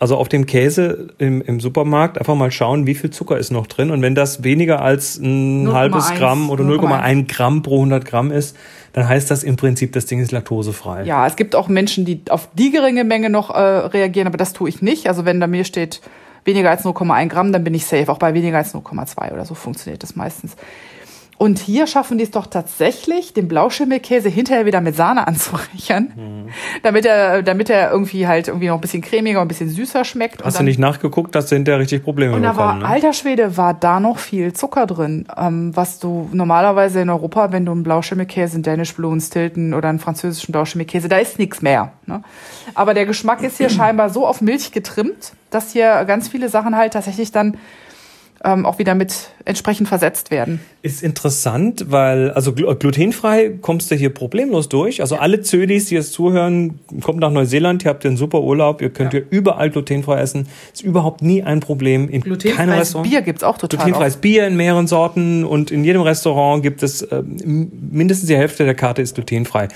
[0.00, 3.66] Also auf dem Käse im, im Supermarkt einfach mal schauen, wie viel Zucker ist noch
[3.66, 3.90] drin.
[3.90, 8.04] Und wenn das weniger als ein 0,1 halbes Gramm oder 0,1 0,1 Gramm pro 100
[8.04, 8.56] Gramm ist,
[8.92, 11.04] dann heißt das im Prinzip, das Ding ist laktosefrei.
[11.04, 14.52] Ja, es gibt auch Menschen, die auf die geringe Menge noch äh, reagieren, aber das
[14.52, 15.08] tue ich nicht.
[15.08, 16.00] Also wenn da mir steht
[16.44, 18.10] weniger als 0,1 Gramm, dann bin ich safe.
[18.10, 20.56] Auch bei weniger als 0,2 oder so funktioniert das meistens.
[21.38, 26.48] Und hier schaffen die es doch tatsächlich, den Blauschimmelkäse hinterher wieder mit Sahne anzureichern, Mhm.
[26.82, 30.04] damit er, damit er irgendwie halt irgendwie noch ein bisschen cremiger und ein bisschen süßer
[30.04, 30.42] schmeckt.
[30.44, 32.88] Hast du dann- nicht nachgeguckt, dass du hinterher richtig Probleme und da war, bekommen, ne?
[32.88, 37.64] alter Schwede, war da noch viel Zucker drin, ähm, was du normalerweise in Europa, wenn
[37.64, 41.62] du einen Blauschimmelkäse, einen Danish Blue, einen Stilton oder einen französischen Blauschimmelkäse, da ist nichts
[41.62, 41.92] mehr.
[42.06, 42.20] Ne?
[42.74, 46.76] Aber der Geschmack ist hier scheinbar so auf Milch getrimmt, dass hier ganz viele Sachen
[46.76, 47.56] halt tatsächlich dann
[48.44, 50.60] ähm, auch wieder mit entsprechend versetzt werden.
[50.82, 55.00] Ist interessant, weil, also glu- glutenfrei kommst du hier problemlos durch.
[55.00, 58.90] Also alle Zödis, die jetzt zuhören, kommt nach Neuseeland, ihr habt einen super Urlaub, ihr
[58.90, 59.20] könnt Ja.
[59.20, 60.46] hier überall glutenfrei essen.
[60.72, 62.08] Ist überhaupt nie ein Problem.
[62.08, 62.94] In Glutenfreies.
[63.02, 67.06] Bier gibt's auch total Glutenfreies Bier in mehreren Sorten und in jedem Restaurant gibt es
[67.10, 69.68] ähm, mindestens die Hälfte der Karte ist glutenfrei.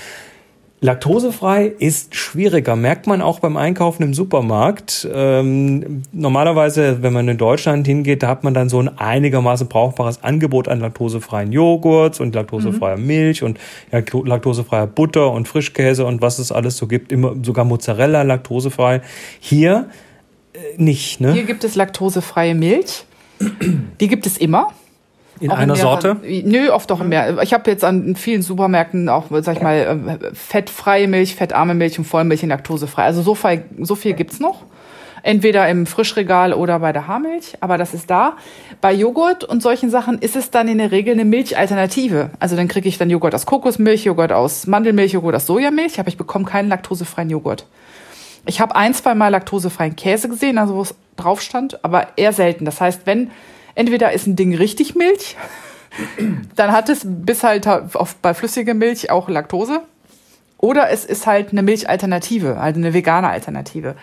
[0.85, 5.09] Laktosefrei ist schwieriger, merkt man auch beim Einkaufen im Supermarkt.
[5.15, 10.25] Ähm, normalerweise, wenn man in Deutschland hingeht, da hat man dann so ein einigermaßen brauchbares
[10.25, 13.61] Angebot an laktosefreien Joghurts und laktosefreier Milch und
[13.93, 19.03] laktosefreier Butter und Frischkäse und was es alles so gibt, immer sogar Mozzarella laktosefrei.
[19.39, 19.89] Hier
[20.53, 21.33] äh, nicht, ne?
[21.33, 23.05] Hier gibt es laktosefreie Milch.
[24.01, 24.73] Die gibt es immer.
[25.43, 26.17] In Auch einer mehreren- Sorte.
[26.45, 27.43] Nö, oft auch mehr.
[27.43, 31.99] Ich habe jetzt an vielen Supermärkten auch, sag ich mal, äh, fettfreie Milch, fettarme Milch
[31.99, 33.03] und Vollmilch und laktosefrei.
[33.05, 34.63] Also so viel, so viel gibt's noch.
[35.25, 38.33] Entweder im Frischregal oder bei der Haarmilch, aber das ist da.
[38.81, 42.31] Bei Joghurt und solchen Sachen ist es dann in der Regel eine Milchalternative.
[42.41, 46.09] Also dann kriege ich dann Joghurt aus Kokosmilch, Joghurt aus Mandelmilch, Joghurt aus Sojamilch, aber
[46.09, 47.67] ich bekomme keinen laktosefreien Joghurt.
[48.47, 52.33] Ich habe ein, zwei Mal laktosefreien Käse gesehen, also wo es drauf stand, aber eher
[52.33, 52.65] selten.
[52.65, 53.31] Das heißt, wenn
[53.75, 55.37] entweder ist ein Ding richtig Milch,
[56.57, 59.83] dann hat es bis halt auf, bei flüssiger Milch auch Laktose.
[60.59, 63.97] Oder es ist halt eine Milchalternative, also eine vegane Alternative.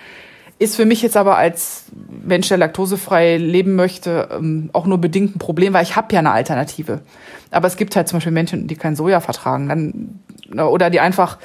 [0.60, 1.86] Ist für mich jetzt aber als
[2.22, 6.20] Mensch, der laktosefrei leben möchte, ähm, auch nur bedingt ein Problem, weil ich habe ja
[6.20, 7.00] eine Alternative.
[7.50, 10.20] Aber es gibt halt zum Beispiel Menschen, die kein Soja vertragen, dann
[10.68, 11.38] oder die einfach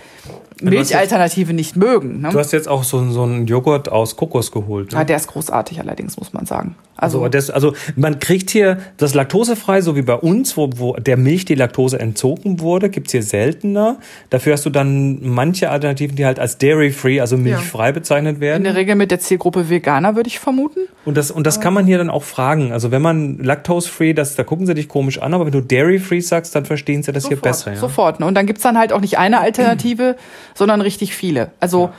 [0.61, 2.21] Milchalternative nicht mögen.
[2.21, 2.31] Ne?
[2.31, 4.93] Du hast jetzt auch so, so einen Joghurt aus Kokos geholt.
[4.93, 4.99] Ne?
[4.99, 6.77] Ja, der ist großartig allerdings, muss man sagen.
[6.97, 10.95] Also, also, das, also man kriegt hier das laktosefrei, so wie bei uns, wo, wo
[10.95, 13.99] der Milch die Laktose entzogen wurde, gibt's hier seltener.
[14.31, 17.93] Dafür hast du dann manche Alternativen, die halt als dairy-free, also milchfrei ja.
[17.93, 18.59] bezeichnet werden.
[18.59, 20.81] In der Regel mit der Zielgruppe Veganer, würde ich vermuten.
[21.05, 22.73] Und das, und das kann man hier dann auch fragen.
[22.73, 26.21] Also wenn man laktose-free, das, da gucken sie dich komisch an, aber wenn du dairy-free
[26.21, 27.73] sagst, dann verstehen sie das sofort, hier besser.
[27.73, 27.79] Ja?
[27.79, 28.21] Sofort.
[28.21, 28.27] Ne?
[28.27, 30.14] Und dann gibt's dann halt auch nicht eine Alternative,
[30.55, 31.51] sondern richtig viele.
[31.61, 31.93] Also ja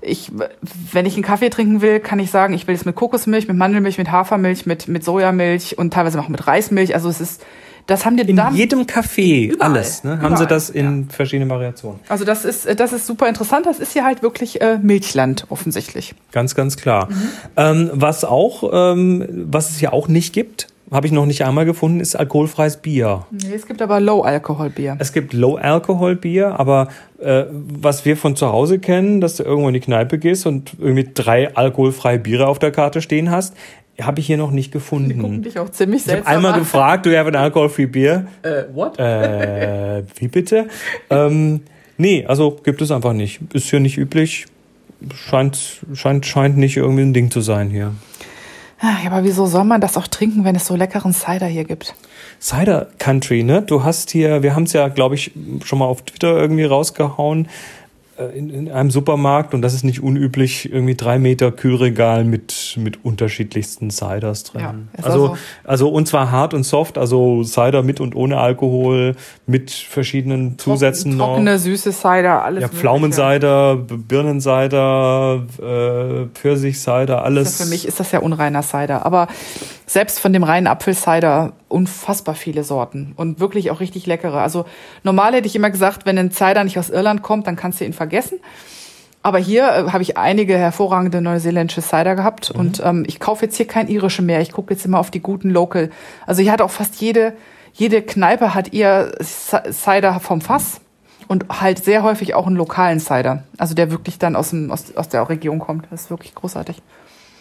[0.00, 0.30] ich,
[0.92, 3.56] wenn ich einen Kaffee trinken will, kann ich sagen, ich will es mit Kokosmilch, mit
[3.56, 6.94] Mandelmilch, mit Hafermilch, mit, mit Sojamilch und teilweise auch mit Reismilch.
[6.94, 7.42] Also es ist,
[7.86, 10.20] das haben die in da jedem Kaffee überall, alles, ne?
[10.20, 11.14] Haben sie das in ja.
[11.14, 12.00] verschiedenen Variationen.
[12.08, 13.66] Also das ist, das ist super interessant.
[13.66, 16.14] Das ist hier halt wirklich äh, Milchland offensichtlich.
[16.30, 17.08] Ganz, ganz klar.
[17.10, 17.30] Mhm.
[17.56, 21.64] Ähm, was auch, ähm, was es ja auch nicht gibt, habe ich noch nicht einmal
[21.64, 23.26] gefunden, ist alkoholfreies Bier.
[23.30, 24.96] Nee, es gibt aber Low-Alkohol-Bier.
[24.98, 26.88] Es gibt Low-Alkohol-Bier, aber
[27.20, 30.72] äh, was wir von zu Hause kennen, dass du irgendwo in die Kneipe gehst und
[30.78, 33.54] irgendwie drei alkoholfreie Biere auf der Karte stehen hast,
[34.00, 35.08] habe ich hier noch nicht gefunden.
[35.08, 36.60] Die gucken dich auch ziemlich seltsam Ich habe einmal an.
[36.60, 38.26] gefragt, du have an alcohol-free Bier?
[38.42, 38.98] Äh, what?
[38.98, 40.68] Äh, wie bitte?
[41.10, 41.62] ähm,
[41.96, 43.40] nee, also gibt es einfach nicht.
[43.52, 44.46] Ist hier nicht üblich.
[45.14, 47.92] Scheint, scheint, scheint nicht irgendwie ein Ding zu sein hier.
[48.80, 51.94] Ja, aber wieso soll man das auch trinken, wenn es so leckeren Cider hier gibt?
[52.40, 53.62] Cider Country, ne?
[53.62, 55.32] Du hast hier, wir haben es ja, glaube ich,
[55.64, 57.48] schon mal auf Twitter irgendwie rausgehauen.
[58.18, 62.76] Äh, in, in einem Supermarkt und das ist nicht unüblich, irgendwie drei Meter Kühlregal mit,
[62.76, 64.60] mit unterschiedlichsten Ciders drin.
[64.60, 69.14] Ja, also, also, also und zwar hart und soft, also Cider mit und ohne Alkohol,
[69.46, 71.28] mit verschiedenen Zusätzen noch.
[71.28, 72.62] Trockene, süße Cider, alles.
[72.62, 77.62] Ja, Pflaumensider, Birnensider, äh, Pfirsichsider, alles.
[77.62, 79.28] Für mich ist das ja unreiner Cider, aber
[79.88, 84.40] selbst von dem reinen Apfelcider unfassbar viele Sorten und wirklich auch richtig leckere.
[84.40, 84.66] Also
[85.02, 87.84] normal hätte ich immer gesagt, wenn ein Cider nicht aus Irland kommt, dann kannst du
[87.84, 88.38] ihn vergessen.
[89.22, 92.60] Aber hier äh, habe ich einige hervorragende neuseeländische Cider gehabt mhm.
[92.60, 94.40] und ähm, ich kaufe jetzt hier kein irische mehr.
[94.40, 95.90] Ich gucke jetzt immer auf die guten Local.
[96.26, 97.32] Also hier hat auch fast jede
[97.78, 100.80] jede Kneipe hat ihr Cider vom Fass
[101.28, 103.44] und halt sehr häufig auch einen lokalen Cider.
[103.56, 105.86] Also der wirklich dann aus, dem, aus, aus der Region kommt.
[105.90, 106.82] Das ist wirklich großartig.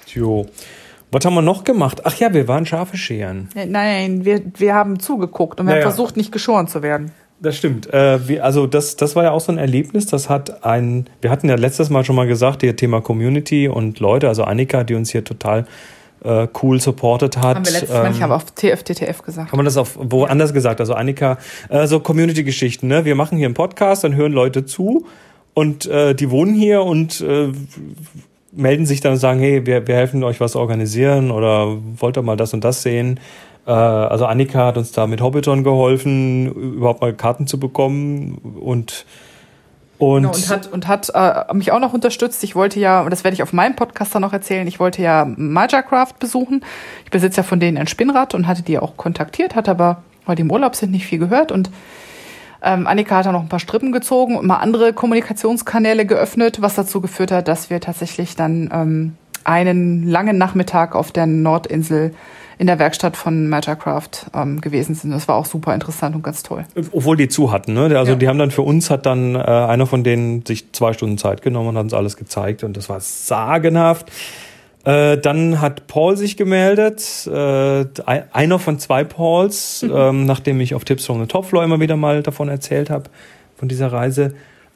[0.08, 0.46] Jo.
[1.12, 2.02] Was haben wir noch gemacht?
[2.04, 3.50] Ach ja, wir waren Schafe scheren.
[3.56, 5.86] Nein, wir, wir haben zugeguckt und wir naja.
[5.86, 7.12] haben versucht, nicht geschoren zu werden.
[7.40, 7.94] Das stimmt.
[7.94, 10.08] Äh, wir, also das, das war ja auch so ein Erlebnis.
[10.08, 14.00] Das hat ein, wir hatten ja letztes Mal schon mal gesagt, hier Thema Community und
[14.00, 15.66] Leute, also Annika, die uns hier total
[16.24, 17.58] äh, cool supported hat.
[17.58, 19.52] Haben wir letztes Mal, ähm, ich habe auf TFTTF gesagt.
[19.52, 20.80] Haben wir das auf woanders gesagt?
[20.80, 21.38] Also Annika,
[21.70, 22.88] äh, so Community-Geschichten.
[22.88, 23.06] Ne?
[23.06, 25.06] Wir machen hier einen Podcast, dann hören Leute zu
[25.54, 27.52] und äh, die wohnen hier und äh,
[28.58, 32.24] melden sich dann und sagen, hey, wir, wir helfen euch was organisieren oder wollt ihr
[32.24, 33.20] mal das und das sehen.
[33.66, 39.06] Äh, also Annika hat uns da mit Hobbiton geholfen, überhaupt mal Karten zu bekommen und
[40.00, 42.44] und, genau, und hat, und hat äh, mich auch noch unterstützt.
[42.44, 45.02] Ich wollte ja, und das werde ich auf meinem Podcast dann noch erzählen, ich wollte
[45.02, 46.64] ja Majacraft besuchen.
[47.06, 50.36] Ich besitze ja von denen ein Spinnrad und hatte die auch kontaktiert, hatte aber, weil
[50.36, 51.52] die im Urlaub sind, nicht viel gehört.
[51.52, 51.72] Und
[52.68, 56.76] ähm, Annika hat da noch ein paar Strippen gezogen und mal andere Kommunikationskanäle geöffnet, was
[56.76, 62.14] dazu geführt hat, dass wir tatsächlich dann ähm, einen langen Nachmittag auf der Nordinsel
[62.58, 65.12] in der Werkstatt von Mattercraft ähm, gewesen sind.
[65.12, 66.66] Das war auch super interessant und ganz toll.
[66.92, 67.98] Obwohl die zu hatten, ne?
[67.98, 68.18] Also ja.
[68.18, 71.42] die haben dann für uns hat dann äh, einer von denen sich zwei Stunden Zeit
[71.42, 74.12] genommen und hat uns alles gezeigt und das war sagenhaft.
[74.88, 79.92] Äh, dann hat Paul sich gemeldet, äh, einer von zwei Pauls, mhm.
[79.94, 83.10] ähm, nachdem ich auf Tipps from the Top Floor immer wieder mal davon erzählt habe,
[83.58, 84.34] von dieser Reise,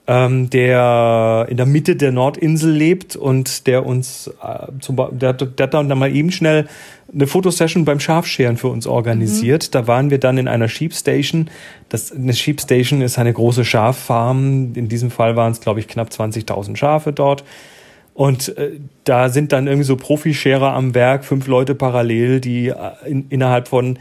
[0.08, 5.64] ähm, der in der Mitte der Nordinsel lebt und der uns, äh, zum, der, der
[5.64, 6.68] hat dann mal eben schnell
[7.14, 9.68] eine Fotosession beim Schafscheren für uns organisiert.
[9.68, 9.72] Mhm.
[9.72, 11.50] Da waren wir dann in einer Sheep Station.
[11.88, 14.74] Das, eine Sheep Station ist eine große Schaffarm.
[14.74, 17.46] In diesem Fall waren es, glaube ich, knapp 20.000 Schafe dort.
[18.22, 22.76] Und äh, da sind dann irgendwie so Profischerer am Werk, fünf Leute parallel, die äh,
[23.04, 23.98] in, innerhalb von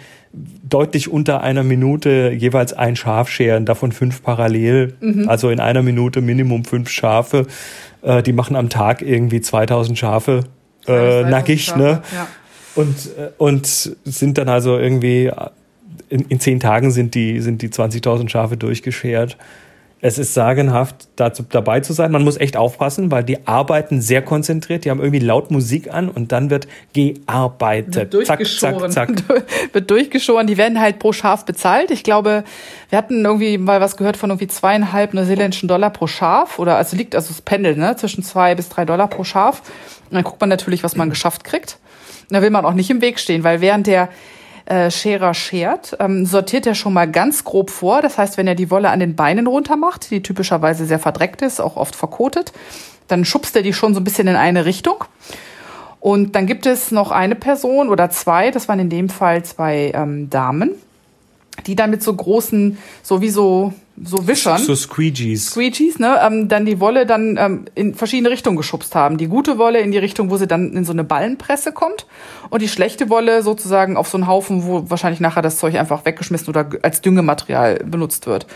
[0.68, 4.92] deutlich unter einer Minute jeweils ein Schaf scheren, davon fünf parallel.
[5.00, 5.26] Mhm.
[5.26, 7.46] Also in einer Minute Minimum fünf Schafe.
[8.02, 10.44] Äh, die machen am Tag irgendwie 2000 Schafe
[10.86, 12.02] äh, nackig, ne?
[12.14, 12.28] Ja.
[12.74, 15.34] Und, äh, und sind dann also irgendwie, äh,
[16.10, 19.38] in, in zehn Tagen sind die, sind die 20.000 Schafe durchgeschert.
[20.02, 22.10] Es ist sagenhaft, dazu dabei zu sein.
[22.10, 24.86] Man muss echt aufpassen, weil die arbeiten sehr konzentriert.
[24.86, 28.12] Die haben irgendwie laut Musik an und dann wird gearbeitet.
[28.12, 28.90] Wird zack, durchgeschoren.
[28.90, 29.42] zack, zack.
[29.74, 30.46] wird durchgeschoren.
[30.46, 31.90] Die werden halt pro Schaf bezahlt.
[31.90, 32.44] Ich glaube,
[32.88, 36.58] wir hatten irgendwie mal was gehört von irgendwie zweieinhalb neuseeländischen Dollar pro Schaf.
[36.58, 37.94] Oder also liegt, also es pendelt, ne?
[37.96, 39.60] Zwischen zwei bis drei Dollar pro Schaf.
[40.08, 41.78] Und dann guckt man natürlich, was man geschafft kriegt.
[42.30, 44.08] Und da will man auch nicht im Weg stehen, weil während der
[44.70, 48.02] äh, Scherer schert, ähm, sortiert er schon mal ganz grob vor.
[48.02, 51.42] Das heißt, wenn er die Wolle an den Beinen runter macht, die typischerweise sehr verdreckt
[51.42, 52.52] ist, auch oft verkotet,
[53.08, 55.04] dann schubst er die schon so ein bisschen in eine Richtung.
[55.98, 59.90] Und dann gibt es noch eine Person oder zwei, das waren in dem Fall zwei
[59.92, 60.70] ähm, Damen,
[61.66, 65.50] die dann mit so großen, so wie so, so Wischern, So Squeegees.
[65.50, 69.18] Squeegees, ne, ähm, dann die Wolle dann ähm, in verschiedene Richtungen geschubst haben.
[69.18, 72.06] Die gute Wolle in die Richtung, wo sie dann in so eine Ballenpresse kommt
[72.48, 76.04] und die schlechte Wolle sozusagen auf so einen Haufen, wo wahrscheinlich nachher das Zeug einfach
[76.04, 78.46] weggeschmissen oder als Düngematerial benutzt wird.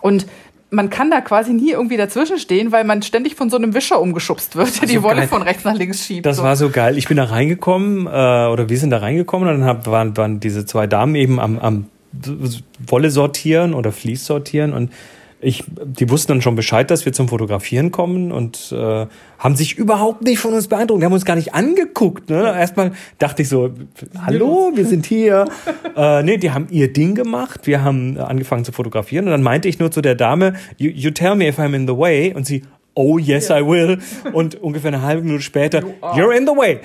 [0.00, 0.26] Und
[0.70, 4.00] man kann da quasi nie irgendwie dazwischen stehen, weil man ständig von so einem Wischer
[4.00, 5.28] umgeschubst wird, der die Wolle geil.
[5.28, 6.26] von rechts nach links schiebt.
[6.26, 6.42] Das so.
[6.42, 6.96] war so geil.
[6.96, 10.40] Ich bin da reingekommen, äh, oder wir sind da reingekommen und dann hab, waren, waren
[10.40, 11.86] diese zwei Damen eben am, am
[12.86, 14.90] Wolle sortieren oder Vlies sortieren und
[15.42, 19.06] ich, die wussten dann schon Bescheid, dass wir zum Fotografieren kommen und äh,
[19.38, 21.00] haben sich überhaupt nicht von uns beeindruckt.
[21.00, 22.28] Die haben uns gar nicht angeguckt.
[22.28, 22.42] Ne?
[22.42, 23.70] Erstmal dachte ich so,
[24.18, 25.46] hallo, wir sind hier.
[25.96, 27.66] äh, nee, die haben ihr Ding gemacht.
[27.66, 31.10] Wir haben angefangen zu fotografieren und dann meinte ich nur zu der Dame, you, you
[31.10, 32.62] tell me if I'm in the way und sie,
[32.94, 33.98] oh yes I will.
[34.32, 36.80] Und ungefähr eine halbe Minute später, you're in the way.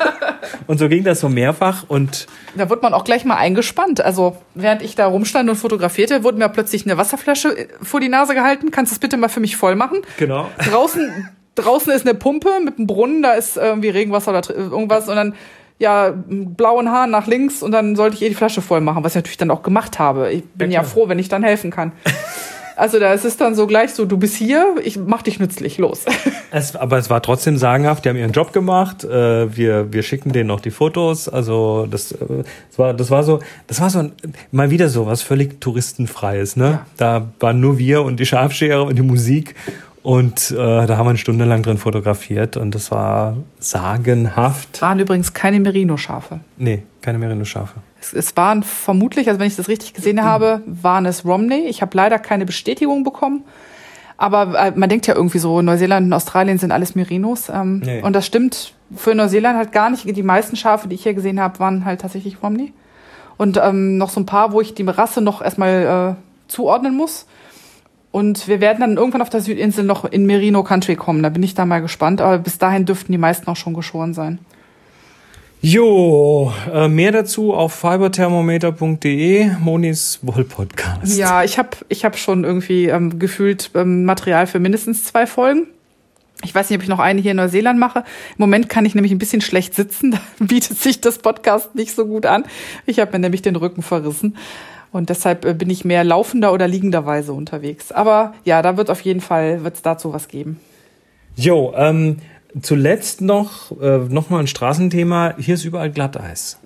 [0.66, 2.26] und so ging das so mehrfach und
[2.56, 4.00] Da wird man auch gleich mal eingespannt.
[4.00, 8.08] Also während ich da rumstand und fotografierte, wurde mir plötzlich eine Wasserflasche äh, vor die
[8.08, 8.70] Nase gehalten.
[8.70, 10.02] Kannst du es bitte mal für mich voll machen?
[10.16, 10.48] genau.
[10.58, 15.16] Draußen, draußen ist eine Pumpe mit einem Brunnen, da ist irgendwie Regenwasser oder irgendwas und
[15.16, 15.34] dann
[15.78, 19.12] ja, blauen Haaren nach links und dann sollte ich ihr die Flasche voll machen, was
[19.12, 20.30] ich natürlich dann auch gemacht habe.
[20.32, 21.92] Ich bin Ja, ja, froh, wenn ich dann helfen kann.
[22.76, 25.78] Also da ist es dann so gleich so, du bist hier, ich mach dich nützlich,
[25.78, 26.04] los.
[26.50, 28.04] Es, aber es war trotzdem sagenhaft.
[28.04, 29.02] Die haben ihren Job gemacht.
[29.02, 31.28] Äh, wir, wir schicken denen noch die Fotos.
[31.28, 34.12] Also das, äh, das war, das war so, das war so ein,
[34.52, 36.54] mal wieder so was völlig touristenfreies.
[36.54, 36.78] Ne?
[36.96, 39.56] Da waren nur wir und die Schafschere und die Musik.
[40.04, 40.54] Und äh,
[40.86, 44.80] da haben wir eine Stunde lang drin fotografiert und das war sagenhaft.
[44.82, 46.40] Waren übrigens keine Merino-Schafe.
[46.56, 47.80] Nee, keine Merino-Schafe.
[48.12, 51.66] Es, waren vermutlich, also wenn ich das richtig gesehen habe, waren es Romney.
[51.66, 53.44] Ich habe leider keine Bestätigung bekommen.
[54.16, 57.48] Aber äh, man denkt ja irgendwie so, Neuseeland und Australien sind alles Merinos.
[57.48, 58.02] Ähm, Nee.
[58.02, 60.04] Und das stimmt für Neuseeland halt gar nicht.
[60.04, 62.72] Die meisten Schafe, die ich hier gesehen habe, waren halt tatsächlich Romney.
[63.36, 67.26] Und ähm, noch so ein paar, wo ich die Rasse noch erstmal äh, zuordnen muss.
[68.12, 71.22] Und wir werden dann irgendwann auf der Südinsel noch in Merino Country kommen.
[71.22, 72.20] Da bin ich da mal gespannt.
[72.20, 74.38] Aber bis dahin dürften die meisten auch schon geschoren sein.
[75.66, 81.16] Jo, äh, mehr dazu auf fiberthermometer.de, Monis Wollpodcast.
[81.16, 85.68] Ja, ich habe ich hab schon irgendwie ähm, gefühlt ähm, Material für mindestens zwei Folgen.
[86.42, 88.00] Ich weiß nicht, ob ich noch eine hier in Neuseeland mache.
[88.00, 90.10] Im Moment kann ich nämlich ein bisschen schlecht sitzen.
[90.38, 92.44] Da bietet sich das Podcast nicht so gut an.
[92.84, 94.36] Ich habe mir nämlich den Rücken verrissen.
[94.92, 97.90] Und deshalb äh, bin ich mehr laufender oder liegenderweise unterwegs.
[97.90, 100.60] Aber ja, da wird auf jeden Fall wird's dazu was geben.
[101.36, 102.18] Jo, ähm,
[102.62, 105.34] zuletzt noch, äh, noch mal ein Straßenthema.
[105.38, 106.58] Hier ist überall Glatteis.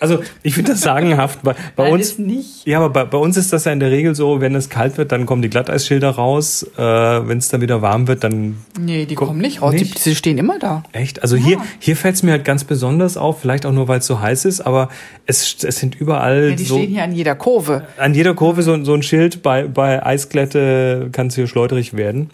[0.00, 1.44] Also ich finde das sagenhaft.
[1.44, 2.66] Bei, bei Nein, uns, nicht.
[2.66, 4.98] ja, aber bei, bei uns ist das ja in der Regel so, wenn es kalt
[4.98, 6.64] wird, dann kommen die Glatteisschilder raus.
[6.76, 9.70] Äh, wenn es dann wieder warm wird, dann Nee, die Komm, kommen nicht raus.
[9.76, 10.00] Die, nicht?
[10.00, 10.82] sie stehen immer da.
[10.90, 11.22] echt.
[11.22, 14.06] Also hier, hier fällt es mir halt ganz besonders auf, vielleicht auch nur, weil es
[14.08, 14.88] so heiß ist, aber
[15.26, 17.86] es, es sind überall Ja, die so stehen hier an jeder Kurve.
[17.96, 22.30] an jeder Kurve so, so ein Schild, bei, bei Eisglätte kann es hier schleuderig werden.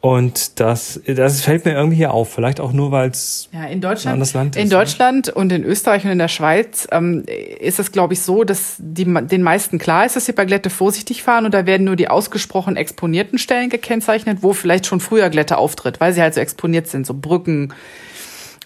[0.00, 2.32] Und das, das fällt mir irgendwie hier auf.
[2.32, 4.78] Vielleicht auch nur, weil es Ja, in Ein Deutschland, anderes Land in ist, ne?
[4.78, 7.24] Deutschland und in Österreich und in der Schweiz ähm,
[7.60, 10.70] ist es, glaube ich, so, dass die, den meisten klar ist, dass sie bei Glätte
[10.70, 15.28] vorsichtig fahren und da werden nur die ausgesprochen exponierten Stellen gekennzeichnet, wo vielleicht schon früher
[15.28, 17.74] Glätte auftritt, weil sie halt so exponiert sind, so Brücken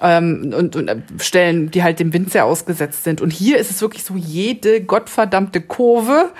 [0.00, 3.20] ähm, und, und äh, Stellen, die halt dem Wind sehr ausgesetzt sind.
[3.20, 6.30] Und hier ist es wirklich so, jede gottverdammte Kurve,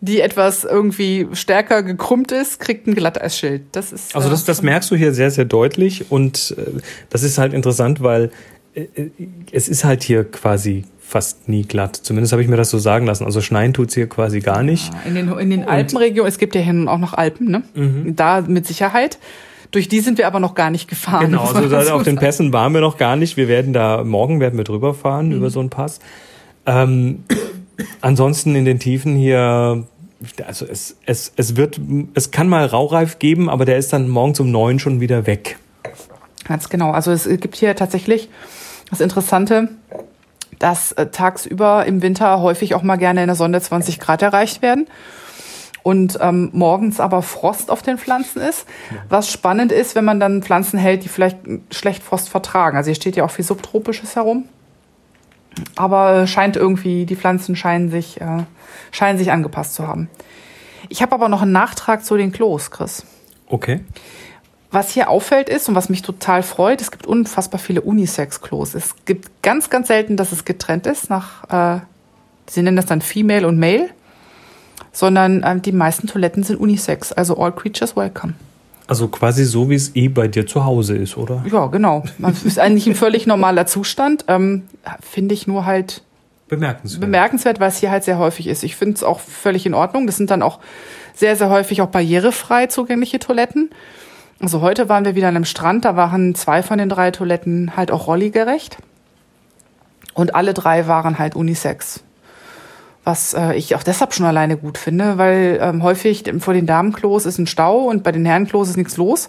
[0.00, 3.62] die etwas irgendwie stärker gekrümmt ist, kriegt ein Glatteisschild.
[3.72, 6.80] Das ist Also äh, das, das merkst du hier sehr, sehr deutlich und äh,
[7.10, 8.30] das ist halt interessant, weil
[8.74, 9.10] äh, äh,
[9.52, 11.96] es ist halt hier quasi fast nie glatt.
[11.96, 13.24] Zumindest habe ich mir das so sagen lassen.
[13.24, 14.90] Also schneien tut's hier quasi gar nicht.
[15.06, 17.62] In den, in den Alpenregionen, es gibt ja hier nun auch noch Alpen, ne?
[17.74, 18.16] Mhm.
[18.16, 19.18] Da mit Sicherheit.
[19.70, 21.26] Durch die sind wir aber noch gar nicht gefahren.
[21.26, 22.16] Genau, also da, auf den.
[22.16, 23.36] Pässen waren wir noch gar nicht.
[23.36, 25.36] Wir werden da, morgen werden wir drüber fahren, Mhm.
[25.36, 26.00] über so einen Pass.
[26.66, 27.24] Ähm,
[28.00, 29.84] ansonsten in den Tiefen hier,
[30.46, 31.80] also es, es, es wird,
[32.14, 35.58] es kann mal Raureif geben, aber der ist dann morgens um neun schon wieder weg.
[36.44, 36.92] Ganz genau.
[36.92, 38.28] Also es gibt hier tatsächlich
[38.90, 39.68] das Interessante,
[40.58, 44.62] dass äh, tagsüber im Winter häufig auch mal gerne in der Sonne 20 Grad erreicht
[44.62, 44.86] werden
[45.82, 48.66] und ähm, morgens aber Frost auf den Pflanzen ist.
[49.08, 51.38] Was spannend ist, wenn man dann Pflanzen hält, die vielleicht
[51.70, 52.76] schlecht Frost vertragen.
[52.76, 54.48] Also hier steht ja auch viel Subtropisches herum.
[55.74, 58.44] Aber scheint irgendwie, die Pflanzen scheinen sich, äh,
[58.90, 60.08] scheinen sich angepasst zu haben.
[60.88, 63.04] Ich habe aber noch einen Nachtrag zu den Klos, Chris.
[63.48, 63.80] Okay.
[64.70, 68.74] Was hier auffällt ist und was mich total freut, es gibt unfassbar viele Unisex-Klos.
[68.74, 71.80] Es gibt ganz, ganz selten, dass es getrennt ist nach, äh,
[72.48, 73.88] sie nennen das dann Female und Male,
[74.92, 78.34] sondern äh, die meisten Toiletten sind Unisex, also all creatures welcome.
[78.86, 81.44] Also quasi so, wie es eh bei dir zu Hause ist, oder?
[81.50, 82.04] Ja, genau.
[82.18, 84.24] Das ist eigentlich ein völlig normaler Zustand.
[84.28, 84.62] Ähm,
[85.00, 86.02] Finde ich nur halt
[86.48, 87.00] Bemerkenswert.
[87.00, 88.62] bemerkenswert, weil es hier halt sehr häufig ist.
[88.62, 90.06] Ich finde es auch völlig in Ordnung.
[90.06, 90.60] Das sind dann auch
[91.14, 93.70] sehr, sehr häufig auch barrierefrei zugängliche Toiletten.
[94.38, 97.76] Also heute waren wir wieder an einem Strand, da waren zwei von den drei Toiletten
[97.76, 98.76] halt auch rolligerecht.
[100.12, 102.02] Und alle drei waren halt Unisex.
[103.06, 107.24] Was äh, ich auch deshalb schon alleine gut finde, weil ähm, häufig vor den Damenklos
[107.24, 109.28] ist ein Stau und bei den Herrenklos ist nichts los.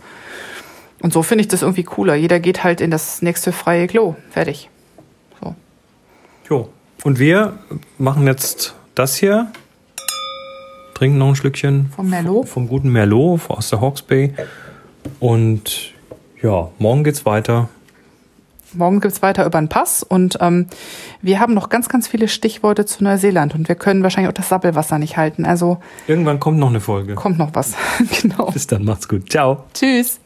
[0.99, 2.15] Und so finde ich das irgendwie cooler.
[2.15, 4.15] Jeder geht halt in das nächste freie Klo.
[4.32, 4.71] Fertig.
[5.39, 5.55] So.
[6.49, 6.69] Jo.
[7.03, 7.59] Und wir
[7.99, 9.51] machen jetzt das hier.
[10.95, 11.91] Trinken noch ein Schlückchen.
[11.95, 12.49] Vom Merlot.
[12.49, 14.34] Vom guten Merlot aus der Hawks Bay.
[15.19, 15.93] Und
[16.41, 17.69] ja, morgen geht's weiter.
[18.74, 20.68] Morgen gibt's weiter über den Pass und ähm,
[21.22, 24.49] wir haben noch ganz, ganz viele Stichworte zu Neuseeland und wir können wahrscheinlich auch das
[24.49, 25.45] Sappelwasser nicht halten.
[25.45, 27.15] Also Irgendwann kommt noch eine Folge.
[27.15, 27.74] kommt noch was.
[28.22, 28.51] genau.
[28.51, 29.30] Bis dann, macht's gut.
[29.30, 29.63] Ciao.
[29.74, 30.20] Tschüss.